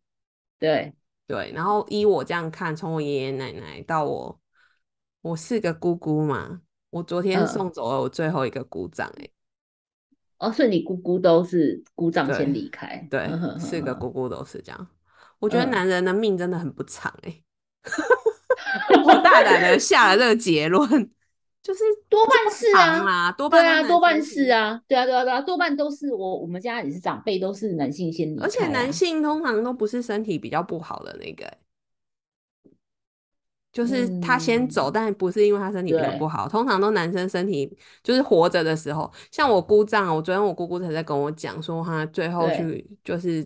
[0.60, 0.93] 对
[1.27, 4.39] 对，然后依我这样看，从我爷爷奶奶到我
[5.21, 9.29] 我四个姑姑嘛，我昨天送走了我最后一个姑丈，哎。
[10.38, 14.88] 哦，所以你姑姑都是姑丈先离开，对，四个姑姑都是这样。
[15.39, 17.41] 我觉得男人的命真的很不长哎，
[19.04, 20.88] 我大胆的下了这个结论，
[21.62, 31.46] 就是多半是啊，多半啊，多半是啊，对啊，对啊，对啊，多半都是我我们家也是长辈都是男性先离开，而且男性通常都不是身体比较不好的那个。
[33.74, 36.48] 就是他先走，但不是因为他身体比较不好。
[36.48, 43.46] 通常都男生身体就是活着的时候，像我姑丈，我昨天我姑姑才在跟我讲说，他最后去就是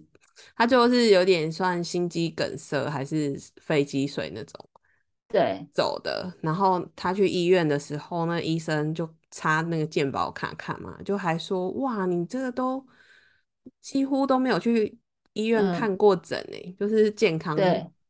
[0.53, 4.69] 他最后是有点算心肌梗塞还是肺积水那种，
[5.29, 6.31] 对，走的。
[6.41, 12.85] 然后他去医院的时候，那医生就插那个健保卡看嘛，就还说哇，你这个都
[13.79, 14.97] 几乎都没有去
[15.31, 17.55] 医院看过诊诶，就是健康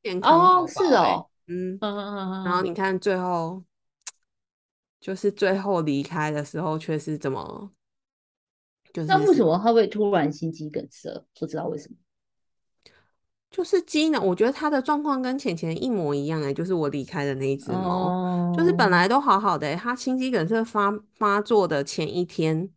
[0.02, 1.30] 健康哦，是哦。
[1.48, 3.64] 嗯，然后你看最后，
[5.00, 7.72] 就是最后离开的时候，却是怎么？
[8.94, 11.26] 就是那为什么他会突然心肌梗塞？
[11.40, 11.96] 不知道为什么。
[13.50, 22.70] 就是机能，我觉得他的状况跟浅浅一模一样哎，就是我离开的那一只猫，就是本来都好好的，他心肌梗塞发发作的前一天，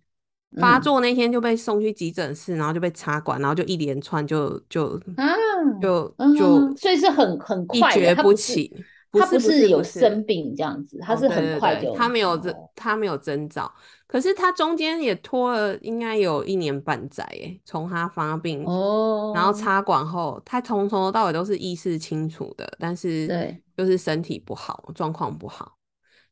[0.58, 5.34] 发作那天就被送去急诊室，然后就被插管，然后就一连串就就啊。
[5.80, 6.08] 就
[6.38, 8.74] 就所以是很很快，一蹶不起。
[9.12, 13.70] 他不是有生病这样子，他是很快就他没有征他没有征兆，
[14.06, 25.72] 可是他中间也拖了应该有一年半载诶，从他发病哦，然后插管后，他从从头到尾都是意识清楚的，但是对，就是身体不好，状况不好，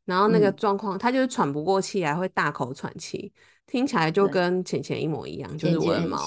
[0.05, 3.33] 然后那个状况他就是喘不过气来，会大口喘气，
[3.69, 6.19] 听起来就跟浅浅一模一样，就是我的猫，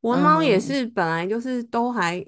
[0.00, 2.24] 我的猫也是本来就是都还。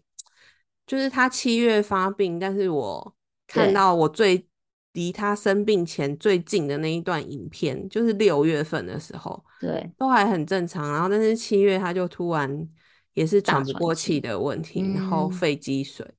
[0.87, 3.15] 就是他七月发病，但是我
[3.47, 4.49] 看到我最
[4.95, 10.91] 离他生病前最近的那一段影片，就是六月份的时候，对，都还很正常。
[10.91, 12.67] 然后，但是七月他就突然
[13.13, 16.11] 也是喘不过气的问题，然后肺积水，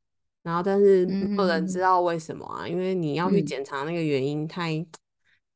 [0.44, 2.68] 然后但是没有人知道为什么啊？
[2.68, 4.86] 因为你要去检查那个原因太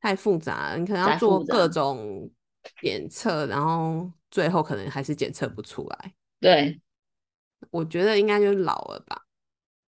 [0.02, 2.28] 太复杂了，你可能要做各种
[2.82, 6.14] 检测，然后最后可能还是检测不出来。
[6.40, 6.80] 对。
[7.72, 9.26] 我觉得应该就是老了吧，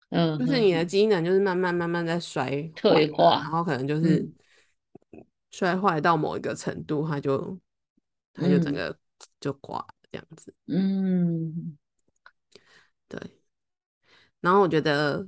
[0.10, 4.26] 嗯，就是你的机能就是慢慢慢慢在衰退化，然后可能就是
[5.52, 7.60] 衰坏到某一个程度，它就
[8.34, 8.98] 它就整个
[9.42, 11.78] 就挂这样子，嗯，
[13.10, 13.20] 对。
[14.40, 15.28] 然后我觉得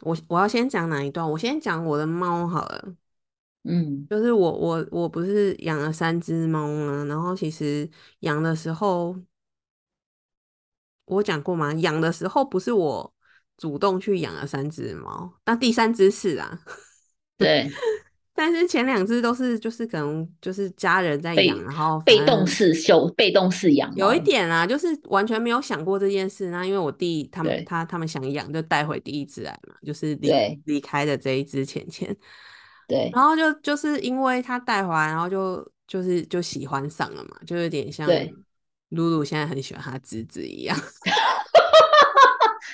[0.00, 1.28] 我我要先讲哪一段？
[1.30, 2.94] 我先讲我的猫好了，
[3.64, 7.04] 嗯，就是我我我不是养了三只猫吗？
[7.04, 7.88] 然后其实
[8.20, 9.16] 养的时候。
[11.10, 11.72] 我讲过吗？
[11.72, 13.14] 养的时候不是我
[13.56, 16.60] 主动去养了三只猫，那第三只是啊。
[17.38, 17.66] 对，
[18.34, 23.90] 但是前两只都是就是可能就是家人在养，然后被动式修、被动式养。
[23.96, 26.50] 有一点啊，就是完全没有想过这件事。
[26.50, 30.30] 那因为我弟他们他他们想养，就带回第一只来嘛，就是离
[30.66, 32.14] 离开的这一只浅浅。
[32.88, 38.08] 对，然后就就是因为他带回来，然后就就是就喜欢上了嘛，就有点像。
[38.92, 40.74] 露露现在很喜欢他侄子一样。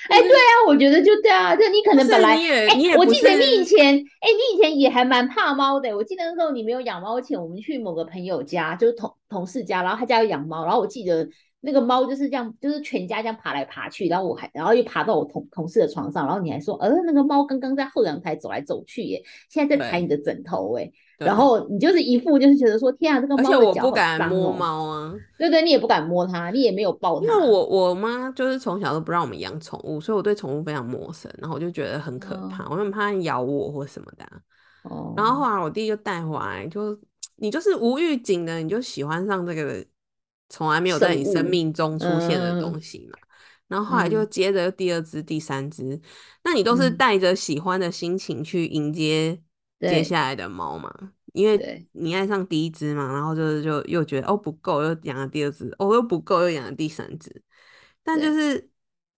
[0.08, 5.92] 哎，对啊，我觉得就对啊，就你可能本来，哎，我记得你以前，哎，你以前也还蛮怕猫的。
[5.96, 11.28] 我记得那时候你没有养猫前，我们去某个朋友家，就是同同事家，然后他家有养猫，然后我记得
[11.64, 20.90] 那个猫就是这样，就是全家这样爬来爬去，然后我还，然后又爬到我同同事的床上，然后你还说，呃，那个猫刚刚在后阳台走来走去耶，现在在踩你的枕头，哎。
[21.16, 27.26] 然后你就是一副就是觉得说天啊，这个猫而且我不敢摸猫啊，对对，你也不敢摸它，你也没有抱它。
[27.26, 34.26] 因为我我妈就是从小都不让我们养宠物，所以我对宠物非常陌生，然后我就觉得很可怕，我很怕咬我或什么的。
[34.82, 35.14] 哦。
[35.16, 36.98] 然后后来我弟就带回来，就
[37.36, 39.82] 你就是无预警的，你就喜欢上这个
[40.54, 43.18] 从来没有在你生命中出现的东西嘛。
[43.66, 46.00] 然后后来就接着第二只、第三只，
[46.44, 49.40] 那你都是带着喜欢的心情去迎接。
[49.80, 50.90] 接下来的猫嘛，
[51.34, 57.42] 因为你爱上第一只嘛，然后就就又觉得哦不够，又养了第二只，哦又不够，又养了第三只，
[58.02, 58.70] 但就是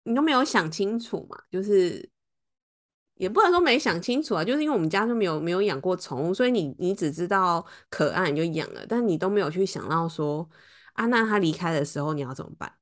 [0.05, 2.09] 你都没有想清楚嘛，就是
[3.17, 10.49] 也不能说没想清楚啊，就是因为我们家就没有没有养过宠物，所以你你只知道可爱你就养了，但你都没有去想到说
[10.95, 12.73] 啊，那他离开的时候你要怎么办？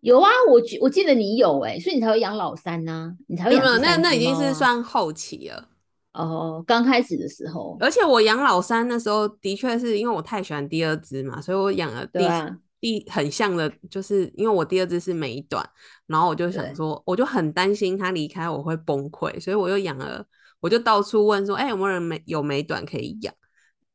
[0.00, 5.68] 有啊，我记我记得你有哎，所以你才会养老三呢，你才会养那那已经是算后期了。
[6.14, 12.18] 哦，刚开始的时候，而且我养老三的时候，的确是因为我太喜欢第二只嘛，所以我养了第
[12.80, 15.62] 第很像的，就是因为我第二只是美短，
[16.06, 20.24] 然后我就想说，我就很担心它离开我会崩溃，所以我又养了，
[20.60, 23.34] 我就到处问说，哎，有没有人美有美短可以养？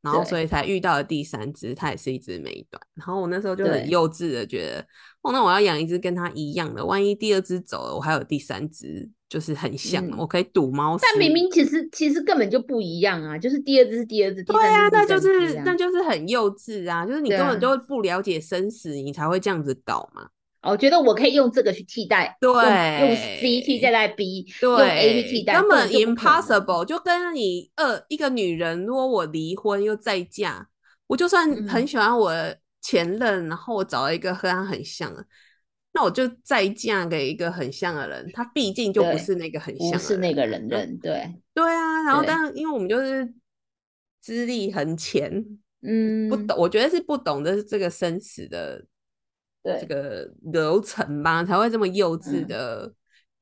[0.06, 2.80] 然后所以才遇到了第三只，它也是一只美短。
[2.94, 4.86] 然后我那时候就很幼稚的觉得，
[5.22, 9.10] 哦，那我要养一只跟它一样的，万一第二只走了，我还有第三只。
[9.28, 10.96] 就是很像，我可以赌猫。
[11.02, 13.36] 但明明其实其实根本就不一样啊！
[13.36, 17.04] 就是第二只是第二只，对啊，那就是那就是很幼稚啊！
[17.04, 20.28] 就是你根本就不了解生死，你才会这样子搞嘛。
[20.62, 26.84] 我觉得我可以用这个去替代，对，用 C 替代代 B，用 A 去替代，根本 impossible。
[26.84, 30.66] 就跟你二一个女人，如果我离婚又再嫁，
[31.06, 32.32] 我就算很喜欢我
[32.80, 35.24] 前任，然后我找了一个和他很像的。
[35.92, 42.02] 那我就再嫁给一个很像的人，他毕竟就不是那个很像，不是那个人人，对对啊。
[42.02, 43.32] 然后，但因为我们就是
[44.20, 45.42] 资历很浅，
[45.80, 48.84] 嗯，不懂，我觉得是不懂的是这个生死的
[49.80, 52.92] 这个流程吧，才会这么幼稚的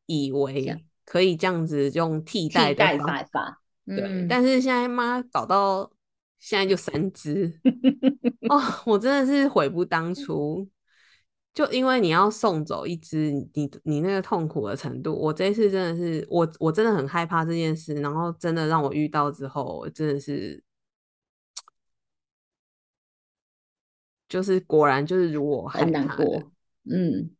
[0.07, 3.61] 以为可以这样子用替代的方法。
[3.87, 5.93] 对，但是现在妈搞到
[6.39, 7.53] 现在就三只，
[8.49, 10.69] 哦，我真的是悔不当初。
[11.53, 20.64] 就因为你要送走一只，你你那个痛苦的程度，我这一次真的是我我真的很害怕这件事，然后真的让我遇到之后，真的是，
[24.35, 26.43] 就是果然就是如我很难过，
[26.91, 27.31] 嗯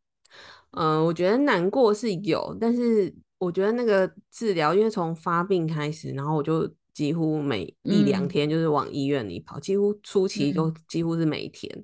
[0.71, 11.83] 嗯，我觉得难过是有，但是我觉得那个治疗，因为从发病开始，然后我就几乎每一两天就是往医院里跑，几乎初期都几乎是每天。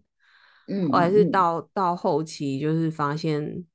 [0.89, 3.65] 我还是到到后期，就是发现，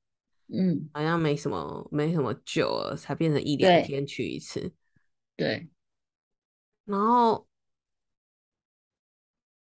[0.48, 4.72] 嗯，好像没什么没什么救了，才变成一两天去一次。
[5.36, 5.68] 对。
[6.86, 7.45] 然后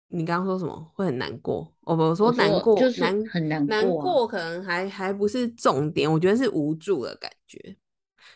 [0.10, 0.92] 你刚刚说什么？
[0.94, 1.74] 会很难过？
[1.82, 6.12] 我我说难过，难很难难过，可能还还不是重点。
[6.12, 7.78] 我觉得是无助的感觉，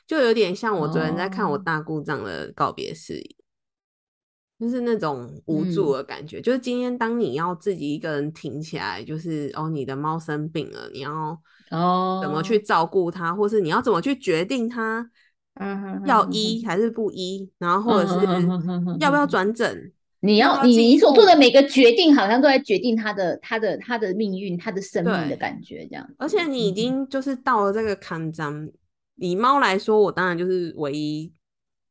[0.05, 3.36] 就有点像我昨天在看我大故障的告别式。
[4.60, 15.10] 就是那种无助的感觉，就是今天当你要自己一个人挺起来，就是哦，你的猫生病了，你要哦怎么去照顾它，或是你要怎么去决定它，
[16.05, 18.15] 要医还是不医，然后或者是
[18.99, 26.10] 要不要转诊，你要你你所做的每个决定，好像都在决定他的他的他的命运，他的生命的感觉这样。
[26.17, 28.69] 而且你已经就是到了这个坎章，
[29.15, 31.32] 以猫来说，我当然就是唯一。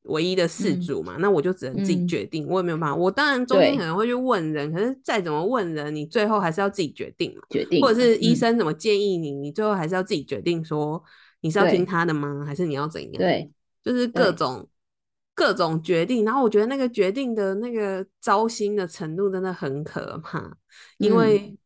[0.04, 2.96] 唯一的事主嘛，那我就只能自己决定，我也没有办法。
[2.96, 7.42] 我当然中间可能会去问人，可是再怎么问人，你最后还是要自己决定嘛。
[7.50, 11.02] 决定，或者是医生怎么建议你，你最后还是要自己决定，说
[11.42, 13.12] 你是要听他的吗，还是你要怎样？
[13.18, 13.50] 对，
[13.84, 14.66] 就是各种
[15.38, 16.24] 各种决定。
[16.24, 20.52] 然后我觉得那个决定的那个糟心的程度真的很可怕，
[20.98, 21.56] 因为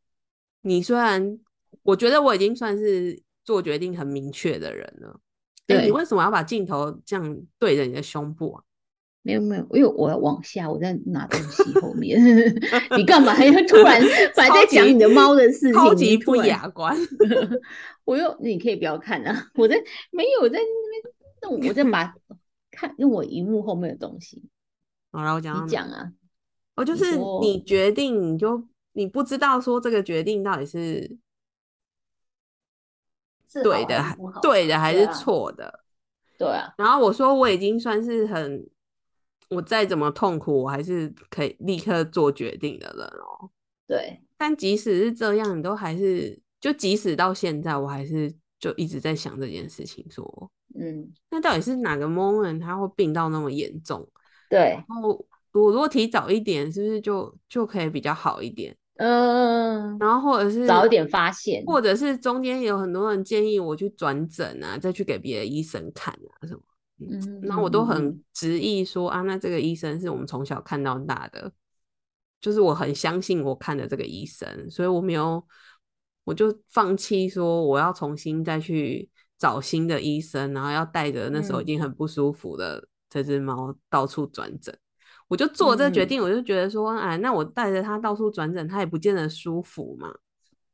[0.61, 1.39] 你虽然
[1.83, 5.19] 我觉得我已经算是做决定很明确的人了。
[5.67, 8.63] 对你为什么要把镜头这样对着你的胸部啊？
[9.23, 12.21] 没有没有，因为我要往下，我在拿东西后面。
[12.99, 13.33] 你干嘛？
[13.43, 14.03] 要突然
[14.37, 15.73] 还在讲你的猫的事情？
[15.73, 16.95] 超级不雅观。
[18.05, 19.51] 我又，你可以不要看啊！
[19.55, 19.77] 我在
[20.11, 22.13] 没有在那边，我在把
[22.73, 24.43] 看用我荧幕后面的东西。
[25.13, 26.13] 好了，我讲你讲啊。
[26.75, 31.19] 哦就是你决定，你就你不知道说这个决定到底是
[33.47, 34.03] 是对的，
[34.41, 35.85] 对的还是错的？
[36.39, 36.73] 对啊。
[36.79, 38.67] 然后我说我已经算是很，
[39.51, 43.51] 我再怎么痛苦，我还是可以立刻做决定的人哦。
[43.87, 44.23] 对。
[44.39, 54.09] 但即使是这样，你都还是就即使到现在，我还是就一直在想这件事情，说，嗯，那到底是哪个 moment 他会病到那么严重？
[54.49, 54.81] 对。
[54.89, 55.09] 然后
[55.51, 58.77] 我如果提早一点，是不是就就可以比较好一点？
[58.99, 66.61] 嗯，然后或者是早一点发现，或者是中间有很多人建议我去转诊啊，再去给别的医生看啊什么，
[67.01, 71.51] 嗯，那我都很执意说啊，那这个医生是我们从小看到大的，
[72.41, 75.43] 就是我很相信我看的这个医生，所以我没有，
[76.25, 79.09] 我就放弃说我要重新再去
[79.39, 84.77] 找新的医生，然后要带着那时候已经很不舒服的这只猫到处转诊。
[85.29, 90.15] 我就做这个决定，我就觉得说，哎，那我带着它到处转诊，它也不见得舒服嘛。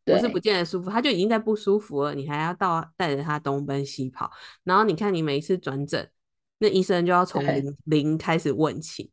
[0.06, 4.30] 我是不见得舒服，它就已经在不舒服了，你还要到带着它东奔西跑，
[4.64, 6.10] 然后你看你每一次转诊，
[6.58, 9.12] 那医生就要从零零开始问起。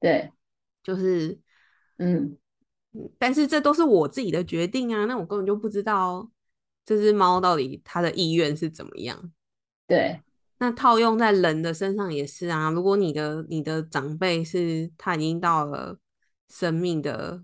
[0.00, 0.32] 对，
[0.82, 1.38] 就是，
[1.98, 2.36] 嗯，
[3.18, 6.28] 但是这都是我自己的决定啊，那我根本就不知道
[6.84, 9.32] 这只猫到底它的意愿是怎么样。
[9.86, 10.20] 对。
[10.60, 12.68] 那套用在人的身上也是啊。
[12.70, 15.96] 如果你的你的长辈是他已经到了
[16.48, 17.40] 生命的，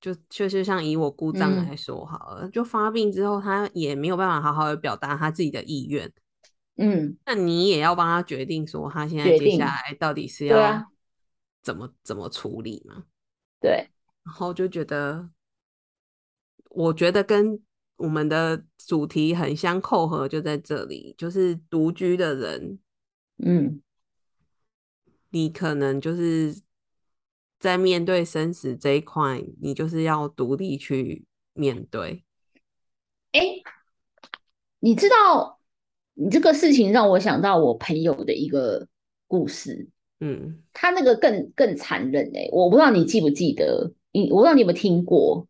[0.00, 6.12] 就就是像以我姑丈来说好了，就发病之后，他也没有办法好好的表达他自己的意愿。
[6.76, 10.90] 嗯，那你也要帮他决定说他现在接下来到底是要
[11.62, 13.04] 怎么怎么处理嘛？
[13.60, 13.88] 对。
[14.26, 15.30] 然后就觉得，
[16.68, 17.58] 我觉得跟。
[17.98, 22.78] 我们的主题很相扣合，就在这里，就是独居的人，
[23.42, 23.80] 嗯，
[25.30, 26.60] 你可能就是
[27.58, 31.24] 在面对生死这一块，你就是要独立去
[31.54, 32.22] 面对。
[33.32, 33.40] 哎，
[34.80, 35.58] 你知道，
[36.12, 38.86] 你这个事情让我想到我朋友的一个
[39.26, 39.88] 故事，
[40.20, 43.90] 嗯，他那个更更残忍哎，我不知道你记不记得，
[44.24, 45.46] 我不知道你有没有听过。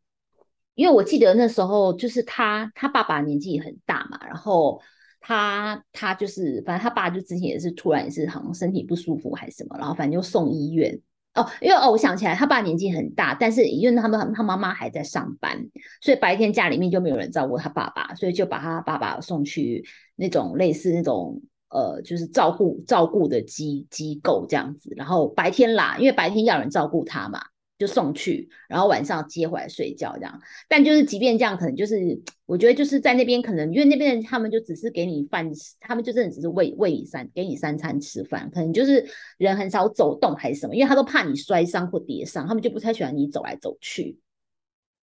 [0.74, 4.78] 因为我记得那时候就是他，他爸爸年纪很大嘛，然后
[5.20, 11.00] 他他就是反正他爸就之前也是突然也是好像身体不舒服还是什么，然后反正就送医院
[11.32, 15.58] 哦，因为哦我想起来他爸年纪很大，但是因为他们他妈妈还在上班，
[16.02, 19.82] 所以白天家里面就没有人照顾他爸爸，所以就把他爸爸送去
[20.14, 21.40] 那种类似那种
[21.70, 27.40] 呃就是照顾照顾的机机构这样子，然后白天啦，因为白天要人照顾他嘛。
[27.78, 30.40] 就送去，然后晚上接回来睡觉这样。
[30.68, 39.06] 但就是即便这样，可能就是 我觉得就是在那边，可能因为那边他们就只是给你饭吃，他们就真的只是喂喂你三给你三餐吃饭，可能就是
[39.38, 44.18] 人很少走动还是什么，因为他都怕你摔伤或跌伤，他们就不太喜欢你走来走去。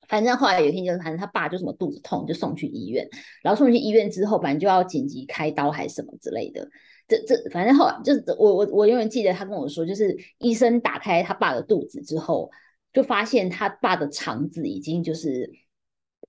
[0.08, 3.08] 反正后来有一天就是，反正他爸就什么肚子痛，就送去医院，
[3.44, 6.70] 然后送去医院之后，反正就要紧急开刀还是什么之类的。
[7.08, 12.52] 这这反正后来就是我我我永远记得他跟我说，就是医生打开他爸的肚子之后，
[12.92, 15.50] 就发现他爸的肠子已经就是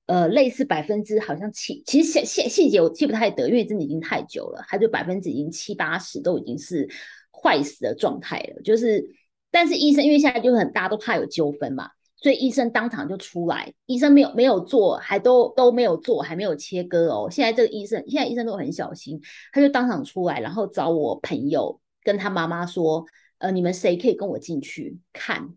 [0.07, 6.89] 呃类似百分之好像七，其实细细细节我记不太得，因为真的已经太久了，他就百分之已经七八十都已经是
[7.33, 8.63] 坏死的状态了。
[8.63, 9.05] 就是
[9.51, 11.91] 但是医生因为现在就很大家都怕有纠纷嘛。
[12.21, 17.31] 所以医生当场就出来，医生没有没有做，还都都没有做，还没有切割哦。
[17.31, 19.21] 现在这个医生，现在医生都很小心，
[19.53, 23.07] 他就当场出来，然后找我朋友跟他妈妈说
[23.39, 25.55] ：“呃，你们谁可以跟我进去看？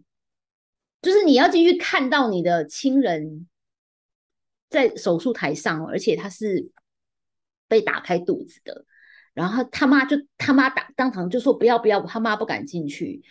[1.02, 3.48] 就是你要进去看到你的亲人
[4.70, 6.70] 在手术台上，而且他是
[7.68, 8.86] 被打开肚子的。
[9.34, 13.24] 然后他妈就他妈当当场就说不要不要，他妈不敢进去。”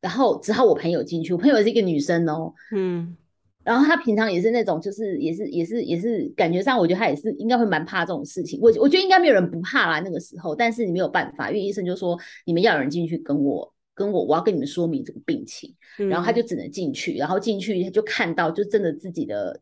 [0.00, 3.16] 然后只好我朋友进去，我朋友是一个女生哦，嗯，
[3.64, 8.60] 然后她平常也是那种，就是也是也是也是感觉上，我觉得她也是应该会蛮怕这种事情。
[8.62, 19.60] 我我觉得应该没有人不怕啦，那个时候，但是你没有办法，因为医生就说你们要有人进去跟我跟我，我要跟你们说明这个病情，然后她就只能进去，然后进去她就看到就真的自己的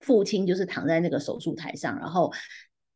[0.00, 2.30] 父亲就是躺在那个手术台上，然后。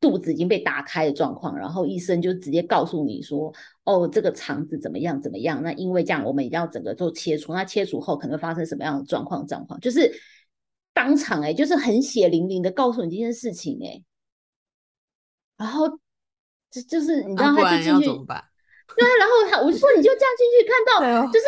[0.00, 3.52] 肚子已经被打开的状况，然后医生就直接告诉你说
[3.84, 5.62] ：“哦，这个肠子怎么样怎么样？
[5.62, 7.54] 那因为这样，我们一定要整个做切除。
[7.54, 9.46] 那切除后可能会发生什么样的状况？
[9.46, 10.12] 状况就是
[10.92, 14.02] 当场哎，就是很血淋淋的告诉你这件事情哎。
[15.56, 15.88] 然后
[16.70, 21.46] 就就是你知道他就进去，对啊，然后他我就说你就这样进去看到，就是。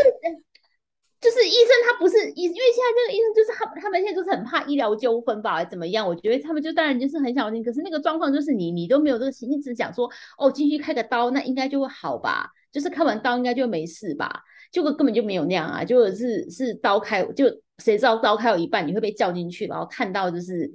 [1.20, 6.06] 就是医生，他不是医，因为现在这个医生就是他，他们现在就是很怕医疗纠纷吧，怎么样？
[6.06, 10.08] 我觉得他们就当然就是很小心，可是那个状况就是你，你都没有这个心，你只想说
[10.38, 12.48] 哦，进去开个刀，那应该就会好吧？
[12.70, 14.30] 就是开完刀应该就没事吧？
[14.70, 17.46] 结果根本就没有那样啊，就是是刀开，就
[17.78, 20.70] 谁知道刀开到一半你会被叫进去，然后看到就是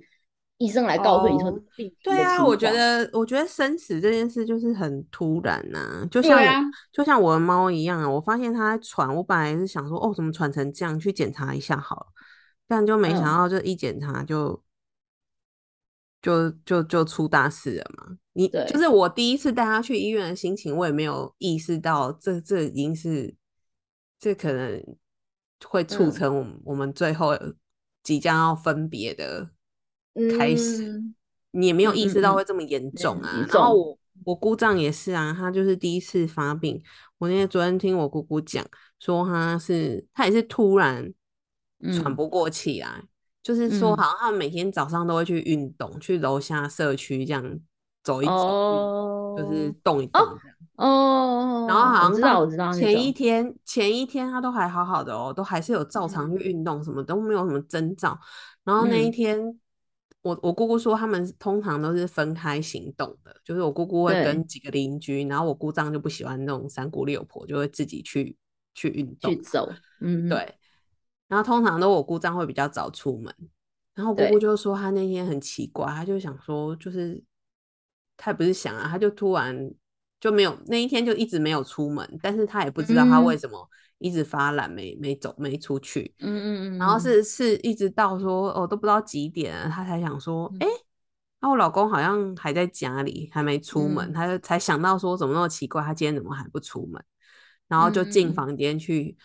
[0.63, 6.39] 医生来告诉你说哦病情对啊，我觉得我觉得生死这件事就是很突然呐、就像
[6.93, 12.05] 就像我的猫一样啊，我发现它在喘，我本来是想说哦，怎么喘成这样，去检查一下好了，
[12.67, 14.63] 但就没想嗯到这一检查就
[16.21, 18.17] 就就就出大事了嘛。
[18.31, 23.35] 你就是我第一次带它去医院的心情，我也没有意识到这这已经是
[24.17, 24.81] 这可能
[25.67, 27.37] 会促嗯成我们我们最后
[28.01, 29.49] 即将要分别的
[30.37, 30.91] 开始。
[30.91, 31.15] 嗯
[31.55, 33.45] 你也没有嗯意识到嗯会这么严重啊。
[33.47, 36.81] 然后我我姑丈也是啊，他就是第一次发病。
[37.19, 38.65] 我那天昨天听我姑姑讲，
[38.99, 41.13] 说他是他也是突然
[41.93, 43.03] 喘嗯不过气来，
[43.43, 47.59] 就是说嗯好像他每天早上都会去运动，去楼下社区这样
[48.01, 50.57] 走一走，哦就是动一动这样。
[50.77, 58.19] 哦，然后好像我知道我知道前一天前一天他都还好好的哦，都还是有照常去运动，什么都没有什么征兆。
[58.63, 59.59] 然后那一嗯天，
[60.23, 68.35] 我我姑姑说他们通常都是分开行动的，就是我姑姑会跟几个邻居，然后我姑丈就不喜欢那种三姑六婆，就会自己去
[68.73, 69.29] 去运动。
[69.29, 69.41] 去。
[69.41, 69.69] 走，
[69.99, 70.55] 嗯，对，
[71.27, 73.35] 然后通常都我姑丈会比较早出门，
[73.93, 77.21] 然后姑姑就说她那天很奇怪，她就想说，就是
[78.15, 79.73] 她也不是想啊，她就突然
[80.21, 83.39] 就没有那一天就一直没有出门，但是她也不知道她为嗯。
[83.39, 86.99] 什么一直发懒没没走没出去，嗯嗯嗯，然后嗯。
[86.99, 90.59] 是是一直到说哦都不知道几点了，他才想说，嗯。
[90.61, 90.67] 哎、
[91.41, 94.13] 那我老公好像还在家里，还没出门，嗯。
[94.13, 97.03] 她就才想到说怎么那么奇怪，他今天怎么还不出门？
[97.67, 99.17] 然后就进房间去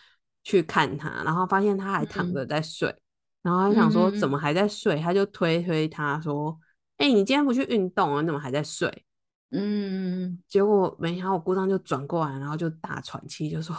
[0.43, 2.47] 去看他，然后发现他还躺着嗯。
[2.47, 2.95] 在睡，
[3.41, 6.57] 然后他想说怎么还在睡，他就推推他说
[6.97, 8.21] ：“哎、你今天不去运动啊？
[8.21, 9.05] 你怎么还在睡？
[9.51, 13.75] 嗯嗯？”结果没想到我姑丈就转过来，然后就大喘气，就说：“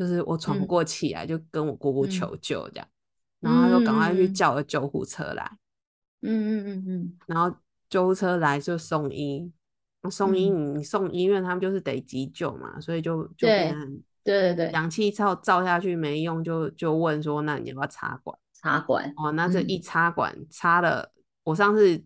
[0.00, 0.66] 就是我喘不嗯。
[0.66, 2.10] 过气来，就跟我姑姑嗯。
[2.10, 2.88] 求救这样。”
[3.38, 4.32] 然后他就赶快去嗯。
[4.32, 5.58] 叫了救护车来，
[6.22, 7.18] 嗯嗯嗯嗯。
[7.26, 7.54] 然后
[7.90, 9.52] 救护车来就送医，
[10.10, 10.72] 送医嗯。
[10.74, 18.38] 你你送医院，他们就是得急救嘛，所以就就对变成对对对，氧气罩照下去没用，就就问说，那你要不要插管？
[18.54, 19.82] 插管，哦，那这一嗯。
[19.82, 21.12] 插管插了，
[21.44, 22.02] 我上次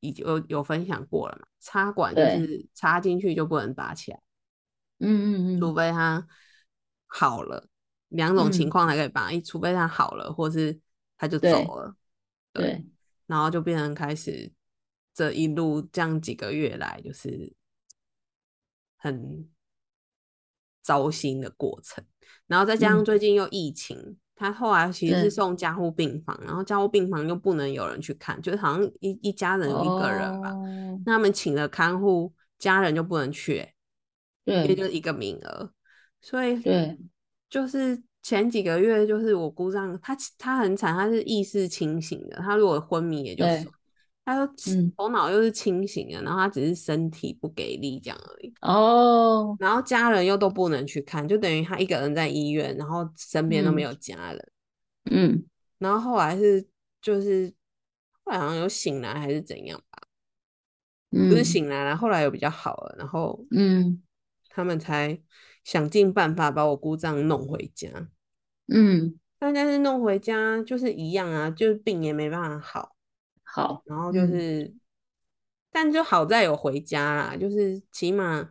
[0.00, 4.20] 已经有有分享过了嘛，插管就是插进去就不能拔起来，
[5.00, 5.60] 嗯嗯嗯。
[5.60, 6.26] 除嗯非它
[7.08, 7.66] 好了，
[8.08, 8.70] 两种情嗯。
[8.70, 10.78] 况才可以拔，一除非他好了，或是
[11.16, 11.96] 他就走了，
[12.52, 12.84] 对，
[13.26, 14.52] 然后就变成开始
[15.12, 17.52] 这一路这样几个月来，就是
[18.96, 19.48] 很
[20.82, 22.04] 糟心的过程。
[22.46, 23.04] 然后再加上嗯。
[23.04, 31.00] 最近又疫情，他后来其实是送加护病房，然后加护病房又不能有人去看，就是好像一一家人一个人吧，哦。
[31.04, 33.72] 那他们请了看护，家人就不能去、
[34.44, 34.74] 对。
[34.74, 35.72] 就一个名额，
[36.20, 36.98] 所以对。
[37.50, 43.74] 就是前几个月，就是我姑丈他他很惨，他是意识清醒的，他如果昏迷也就对算，
[44.24, 44.92] 他又嗯。
[44.96, 54.52] 头脑又是清醒的，然后他只是身体不给力这样而已，哦，然后家人又都不能去看，就等于他一个人在医院，然后身边都没嗯有家人，
[55.10, 55.44] 嗯。
[55.78, 56.68] 然后后来是
[57.00, 57.50] 就是
[58.24, 60.02] 后来好像有醒来还是怎样吧，
[61.10, 61.40] 不是。
[61.40, 64.02] 嗯醒来了，后来有比较好了，然后嗯。
[64.50, 65.16] 他们才
[65.68, 68.08] 想尽办法把我姑丈弄回家。
[68.68, 72.96] 嗯，但但是弄回家就是一样啊，就是病也没办法好，
[73.42, 74.74] 好，然后就嗯是，
[75.70, 78.50] 但就好在有回家啦，就是起码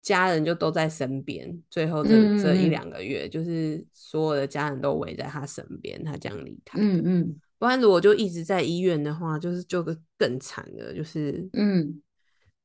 [0.00, 1.62] 家人就都在身边。
[1.70, 6.80] 最后这这一两个月，就是所有的家人都围在他身边，他这样离开。
[6.80, 12.02] 嗯嗯不然如果就一直在医院的话，就是就个更惨的，就是嗯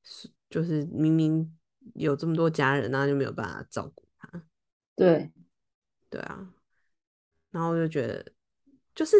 [0.02, 1.56] 是就是明明
[1.96, 4.44] 有这么多家人，然后就没有办法照顾他。
[4.96, 5.32] 对，
[6.10, 6.54] 对啊，
[7.52, 8.32] 然后我就觉得，
[8.96, 9.16] 就是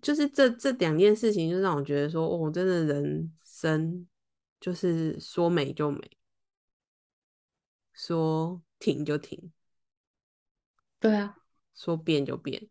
[0.00, 4.06] 就是这这两件事情，就让我觉得说，哦，真的人生
[4.60, 6.10] 就是说美就美，
[7.92, 9.52] 说停就停，
[10.98, 11.38] 对啊。
[11.76, 12.68] 说变就变。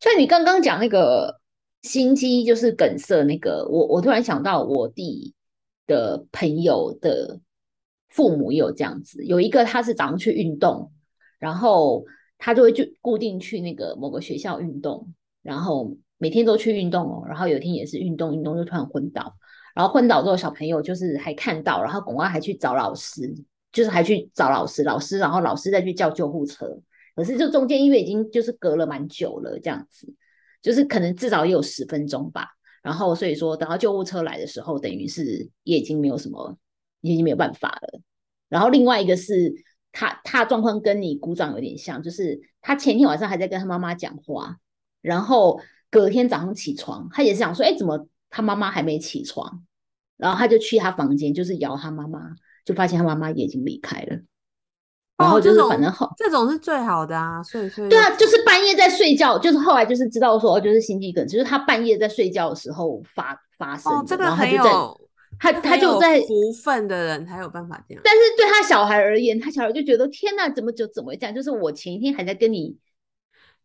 [0.00, 1.42] 像你刚刚讲那个
[1.82, 5.34] 心肌就是梗塞那个，我我突然想到我弟
[5.86, 7.38] 的朋友的
[8.16, 10.90] 父母也有这样子，有一个他是早上去运动，
[11.38, 12.02] 然后
[12.38, 15.12] 他就会去固定去那个某个学校运动，
[15.42, 19.36] 然后每天都去运动哦，然后有一天也是运动运动就突然昏倒，
[19.74, 23.30] 然后昏倒之后小朋友就是还看到，然后赶快还去找老师，
[23.70, 26.66] 就是还去找老师，老师然后老师再去叫救护车。
[27.14, 30.06] 可是就中间因为已经就是隔了蛮久了，这样子，
[30.62, 32.46] 就是可能至少也有十分钟吧。
[32.82, 36.56] 然后所以说等到救护车来的时候，等于是也已经没有什么，
[37.12, 38.00] 已经没有办法了。
[38.48, 39.52] 然后另外一个是
[39.92, 44.56] 他他状况跟你鼓掌有点像，就是他前天晚上还在跟他妈妈讲话，
[45.02, 49.62] 然后隔天早上起床，他也是想说，哎，怎么他妈妈还没起床？
[50.16, 52.20] 然后他就去他房间，就是摇他妈妈，
[52.64, 54.18] 就发现他妈妈已经离开了。
[55.18, 57.42] 然后就是反正后这种是最好的啊，
[57.88, 65.05] 对啊，就是半夜在睡觉，就是后来就是知道说，就是心肌梗，就是他半夜在睡觉的时候发发生，这个很有
[65.38, 68.02] 他他就在福分的人才有办法这样。
[68.04, 71.34] 但是对他小孩而言，他小孩就觉得天哪，怎么就怎么这样？
[71.34, 72.76] 就是我前一天还在跟你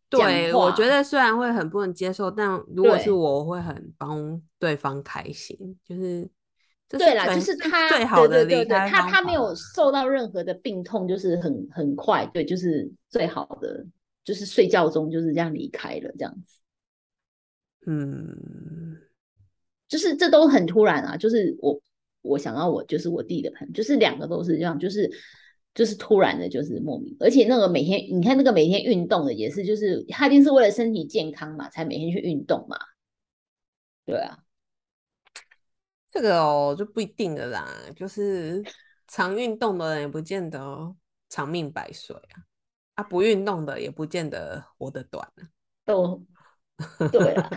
[0.08, 6.30] 对，我觉得虽然会很不能接受，但如果是我会很帮对方开心，就是。
[6.88, 13.82] 对啦，就是他，对对对对，他他没有受到任何的病痛，就是很很快，对，就是最好的，
[14.22, 16.58] 就是睡觉中就是这样离开了这样子。
[17.86, 18.36] 嗯，
[19.92, 21.78] 就是这都很突然啊，就是我
[22.22, 25.10] 我想要我就是我弟的朋友，就是两个都是这样，就是
[25.74, 32.78] 就是突然的，就是莫名，而且那个每天你看那个每天运动的也是，就是他一定是为了身体健康嘛，才每天去运动嘛，
[34.06, 34.38] 对啊。
[36.10, 38.64] 这个哦就不一定的啦，就是
[39.08, 40.96] 常运动的人也不见得
[41.28, 42.40] 长命百岁啊，
[42.94, 45.44] 啊不运动的也不见得活得短啊。
[45.84, 46.24] 都
[47.12, 47.50] 对啊，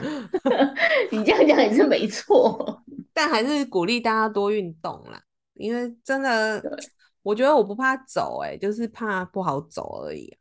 [1.12, 5.22] 你这样讲也是没错，但还是鼓励大家多运动啦，
[5.54, 6.62] 因为真的，
[7.22, 10.36] 我觉得我不怕走，哎，就是怕不好走而已。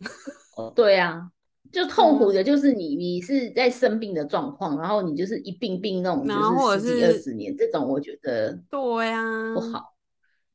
[0.56, 1.30] 哦，对啊。
[1.72, 9.94] 就痛苦的，就是你你是在生病的状况，然后你就是一病病那种，就是十几二十年这种，我觉得对呀不好。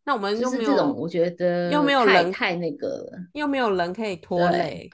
[0.05, 4.89] 那我们就是这种，我觉得又没有人太那个，又没有人可以拖累，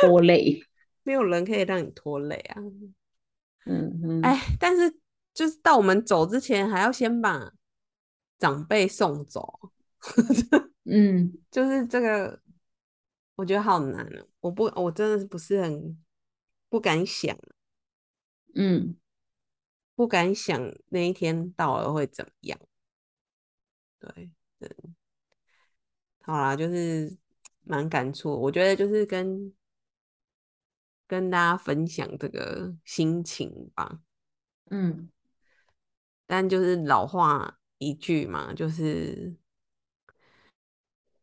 [0.00, 0.60] 拖累，
[1.04, 2.62] 没有人可以让你拖累啊。
[3.66, 4.98] 嗯嗯，哎，但是
[5.34, 7.52] 就是到我们走之前，还要先把
[8.38, 9.58] 长辈送走。
[10.84, 12.40] 嗯，就是这个。
[13.36, 15.96] 我觉得好难啊，我不，我真的是不是很
[16.68, 17.38] 不敢想，
[18.56, 18.96] 嗯，
[19.94, 22.58] 不敢想那一天到了会怎么样。
[24.00, 24.68] 对，嗯，
[26.22, 27.16] 好啦，就是
[27.62, 29.54] 蛮感触，我觉得就是跟
[31.08, 33.98] 跟大家分享这个心情吧，
[34.70, 35.10] 嗯，
[36.26, 39.34] 但就是老话一句嘛，就是。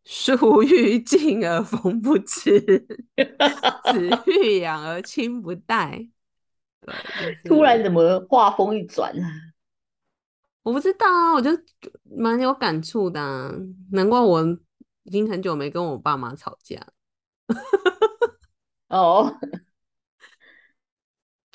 [0.08, 2.62] 树欲静而风不止，
[3.92, 6.08] 子欲养而亲不待。
[6.82, 9.12] 对，突然怎么话锋一转
[10.62, 11.50] 我不知道啊，我就
[12.04, 13.60] 蛮有感触的。
[13.94, 14.44] 难怪我
[15.06, 16.86] 已经很久没跟我爸妈吵架。
[18.90, 19.36] 哦，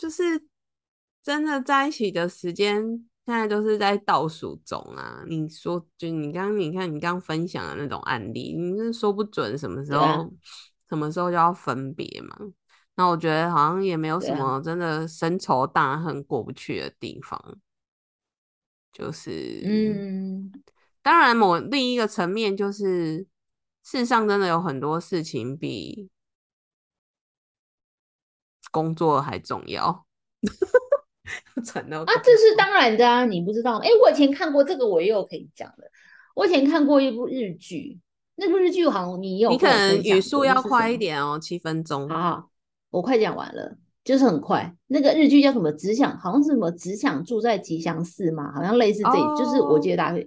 [0.01, 0.23] 就是
[1.23, 3.07] 真的在一起的时间。
[3.27, 5.23] 现在都是在倒数中啊！
[5.29, 10.29] 你说，就你刚刚你看你刚刚分享的那种案例，你是说不准什么时候
[10.89, 12.37] 什么时候就要分别嘛？
[12.97, 17.59] 那我觉得好像也没有什么真的深仇大恨过不去的地方，
[18.93, 20.51] 就是嗯，
[21.01, 23.25] 当然某另一个层面就是
[23.85, 26.11] 世上真的有很多事情比
[28.71, 30.05] 工作还重要。
[31.61, 33.25] 啊，这是当然的啊！
[33.25, 33.77] 你不知道？
[33.79, 35.91] 哎，我以前看过这个，我也有可以讲的。
[36.35, 38.01] 我以前看过一部日剧，
[38.37, 42.09] 那部日剧好像你有，你可能语速要快一点哦，七分钟。
[42.09, 42.49] 好，好
[42.91, 44.75] 我快讲完了，就是很快。
[44.89, 45.71] 那个日剧叫什么？
[45.73, 46.71] 只想好像是什么？
[46.73, 50.27] 只想住在吉祥寺嘛，好像类似这，就是我记得大概。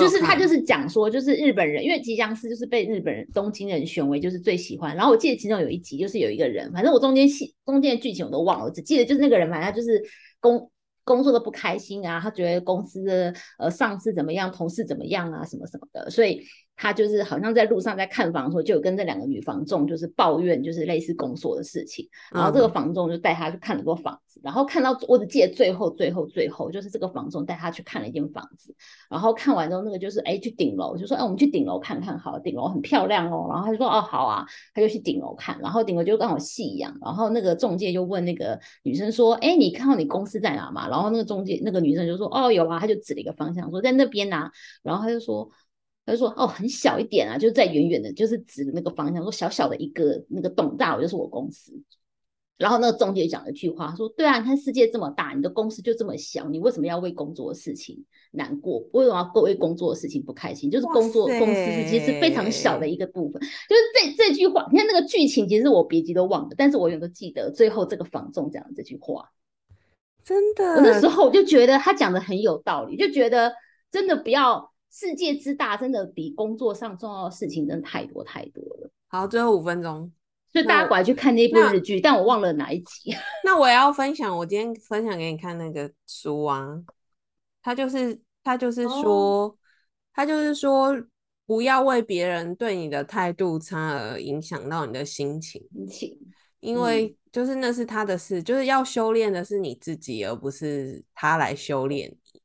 [0.00, 4.96] 就是他就是讲说，就是日本人，因为吉祥寺就是被日本人东京人选为就是最喜欢。
[4.96, 10.02] 然后我记得其中有一集就是有一个人，反正我中间戏中间的剧情我都忘了，我只记得就是那个人，反正就是
[10.40, 10.70] 工
[11.04, 16.42] 工作的不开心啊，他觉得公司的呃上司怎么样，同事怎么样啊，什么什么的，所以。
[16.76, 22.06] 他就是好像在路上在看房的时候，就有跟这两个女房仲就是抱怨，就是类似公所的事情。
[22.30, 28.74] 然后这个房仲就带他去看了多房子，然后看到我只记得最后最后最后就是这个房仲带他去看了一间房子，
[29.08, 33.46] 然后看完之后那个就是哎去顶楼就说哎我们去顶楼看看好，顶楼很漂亮哦。
[33.50, 40.88] 然后他就说哦好啊，他就去顶楼看，然后顶楼就刚好夕阳，然后那个中介就问那个女生说哎你看到你公司在哪嘛？
[40.88, 44.50] 然后那个中介那个女生就说哦有啊，他就指了一个方向说在那边呐，
[44.82, 45.50] 然后他就说。
[46.06, 51.72] 他就说：“哦，很小一点啊，就是在远远的，就是指的那个方向，说小小的一个那个洞大，我就是我公司。”
[52.56, 58.78] 然后那个中介讲了一句话，说：“对啊，你看世界这么大，你的公司就这么小，你为什么要为工作的事情难过？
[58.92, 60.70] 为什么要为工作的事情不开心？
[60.70, 63.42] 就是工作公司其实是非常小的一个部分。
[63.42, 69.32] 就是这这句话，你看那个剧情，其实我别集都忘了，但是我永远都记得最后这个房仲讲的这句话。
[70.24, 73.52] 真的，我那时候我就觉得他讲的很有道理，就觉得。”
[73.88, 78.90] 真的不要世界之大，真的比工作上重要的事情真的太多太多了。
[79.08, 80.10] 好，最后五分钟，
[80.50, 83.14] 所以大家赶快去看那部日剧，但我忘了哪一集。
[83.44, 86.82] 那我也要分享，我今天分享给你看那个书啊，
[87.62, 89.54] 他就是他就是说，
[90.14, 90.96] 他就是说。
[91.48, 96.18] 不要为别人对你的态度差而影响到你的心情，心情，
[96.58, 102.40] 因为就是那是他的事，就是要修炼的是你自己，而不是他来修炼你。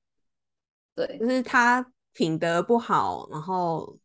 [0.93, 1.83] 对，就是他
[2.13, 3.97] 品德不好，然后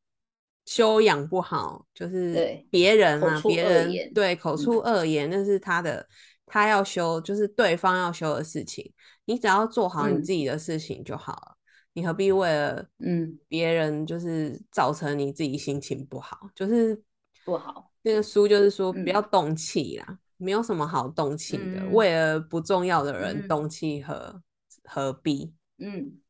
[0.65, 6.07] 修养不好，就是别人啊，别人对口出恶言，那是他的，
[6.45, 8.93] 他要修，就是对方要修的事情，
[9.25, 11.57] 你只要做好你自己的事情就好了。
[11.93, 16.51] 你何必为了嗯别人就是造成你自己心情不好？
[16.55, 17.03] 就是
[17.45, 17.91] 不好。
[18.03, 21.87] 那个书就是说不要动气啦，没有什么好动气的。
[21.93, 24.43] 为了不重要的人动气何
[24.85, 25.55] 何必？
[25.79, 26.21] 嗯，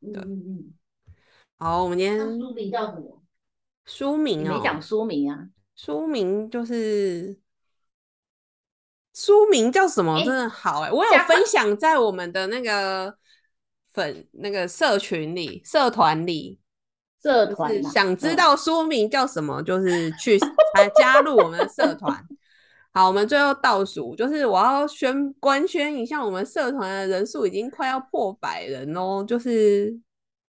[0.00, 0.74] 对，嗯嗯。
[1.62, 3.22] 好，我们今天书名叫什么？
[3.84, 4.56] 书名啊？
[4.56, 5.48] 没讲书名啊？
[5.76, 7.38] 书名就是
[9.14, 10.18] 书名叫什么？
[10.24, 13.14] 真的好哎，我有分享在我们的那个。
[13.92, 16.60] 粉那个社群里、社团里，
[17.20, 20.38] 社团想知道书名叫什么，就是去
[20.76, 22.24] 来 加入我们的社团。
[22.92, 29.24] 好，我们最后倒数，就是我要宣官宣一下，我们社团的人数已经快要破百人哦。
[29.26, 29.98] 就是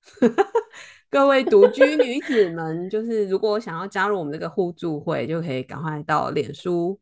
[1.10, 7.00] 各位独居女子们，就是如果想要加入我们这个互助会，就可以赶快到脸书、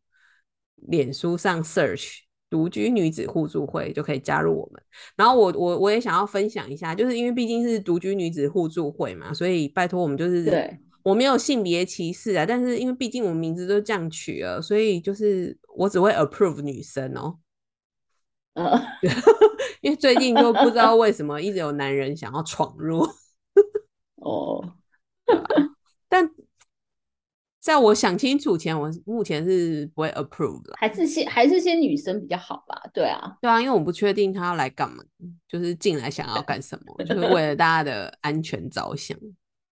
[0.76, 2.20] 脸书上 search。
[2.52, 4.82] 独居女子互助会就可以加入我们，
[5.16, 17.38] 然后我我我也想要分享一下，就是因为毕竟是独居女子互助会嘛，所以拜托我们就是对我没有性别歧视啊，但是因为毕竟我们名字都这样取了，所以就是我只会 approve 女生哦，
[18.54, 18.82] 呃，
[19.82, 23.08] 因为最近就不知道为什么一直有男人想要闯入，
[24.18, 24.74] 哦，
[26.08, 26.30] 但。
[27.62, 32.82] 在我想清楚前，我目前是不会 approve 的，还是先还是先女生比较好吧？
[32.94, 35.04] 对啊，对啊，因为我不确定他要来干嘛，
[35.46, 39.16] 就是进来想要干什么，就是为了大家的安全着想。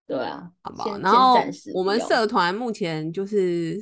[0.05, 0.97] 对啊，好不好？
[0.99, 1.39] 然后
[1.73, 3.81] 我们社团目前就是，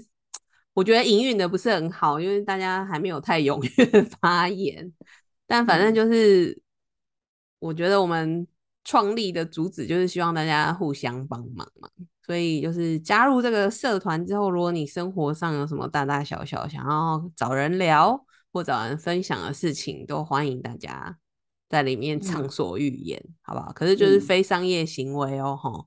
[0.76, 4.93] 我觉得营运的不是很好，因为大家还没有太踊跃 发言。
[5.47, 6.61] 但反正就是，
[7.59, 8.45] 我觉得我们
[8.84, 11.89] 创立的主旨就是希望大家互相帮忙嘛。
[12.26, 21.17] 所以就是加入这个社团之后，如果你生活上有什么大大小小想要找人聊或找人分享的事情，都欢迎大家
[21.69, 23.71] 在里面畅所欲言，好不好？
[23.73, 25.86] 可是就是非商业行为哦，哈，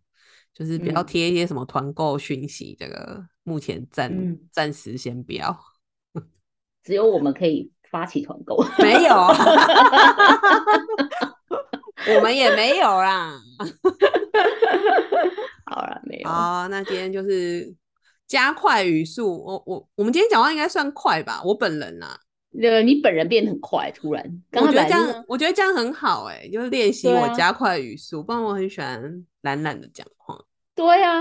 [0.54, 5.56] 就是不要贴一些什么团购讯息，这个目前暂暂时先不要。
[6.82, 9.14] 只有我们可以发起团购，没有，
[12.16, 13.38] 我们也没有啦。
[15.66, 16.28] 好了，没有。
[16.28, 17.74] 好，那今天就是
[18.26, 19.44] 加快语速。
[19.44, 21.42] 我我我们今天讲话应该算快吧？
[21.44, 22.18] 我本人啊，
[22.60, 24.42] 呃，你本人变得很快，突然。
[24.52, 28.22] 我觉得这样，我觉得这样很好，哎，就是练习我加快语速。
[28.22, 30.36] 不然我很喜欢懒懒的讲话。
[30.74, 31.20] 对呀，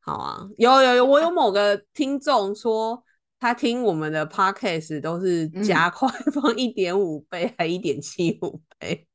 [0.00, 3.02] 好啊，有有有，我有某个听众说，
[3.38, 9.06] 他听我们的 podcast 都是加快 放一点五倍，还一点七五倍。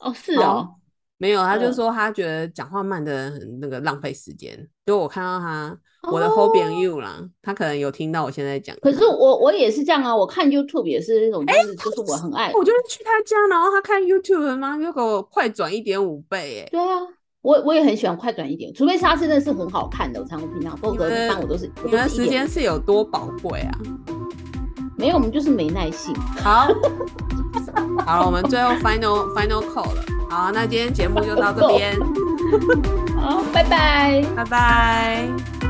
[0.00, 0.76] 哦，是哦。
[1.22, 4.58] 没有，他就说他觉得讲话慢的人很那个浪费时间。
[4.84, 5.78] 就我看到他
[6.10, 8.76] 我的 h o b i n you 啦，他可能有听到我现在讲。
[8.82, 14.76] 可是我我也是这样啊，我看 YouTube 也是那种，就是就是我很爱，我就是去他家，然后他看 YouTube 吗？
[14.76, 16.68] 又给我快转一点五倍，哎。
[16.72, 16.98] 对啊，
[17.40, 20.76] 我我也很喜欢快转一点，除非他真的是很好看的，我才会平常。
[20.78, 21.70] 否则一般我都是。
[21.84, 23.78] 你的时间是有多宝贵啊？
[24.98, 26.12] 没有，我们就是没耐性。
[26.42, 26.66] 好，
[28.04, 30.04] 好了，我们最后 final final call 了。
[30.32, 31.94] 好，那今天节目就到这边。
[33.20, 35.61] 好，拜拜，拜拜。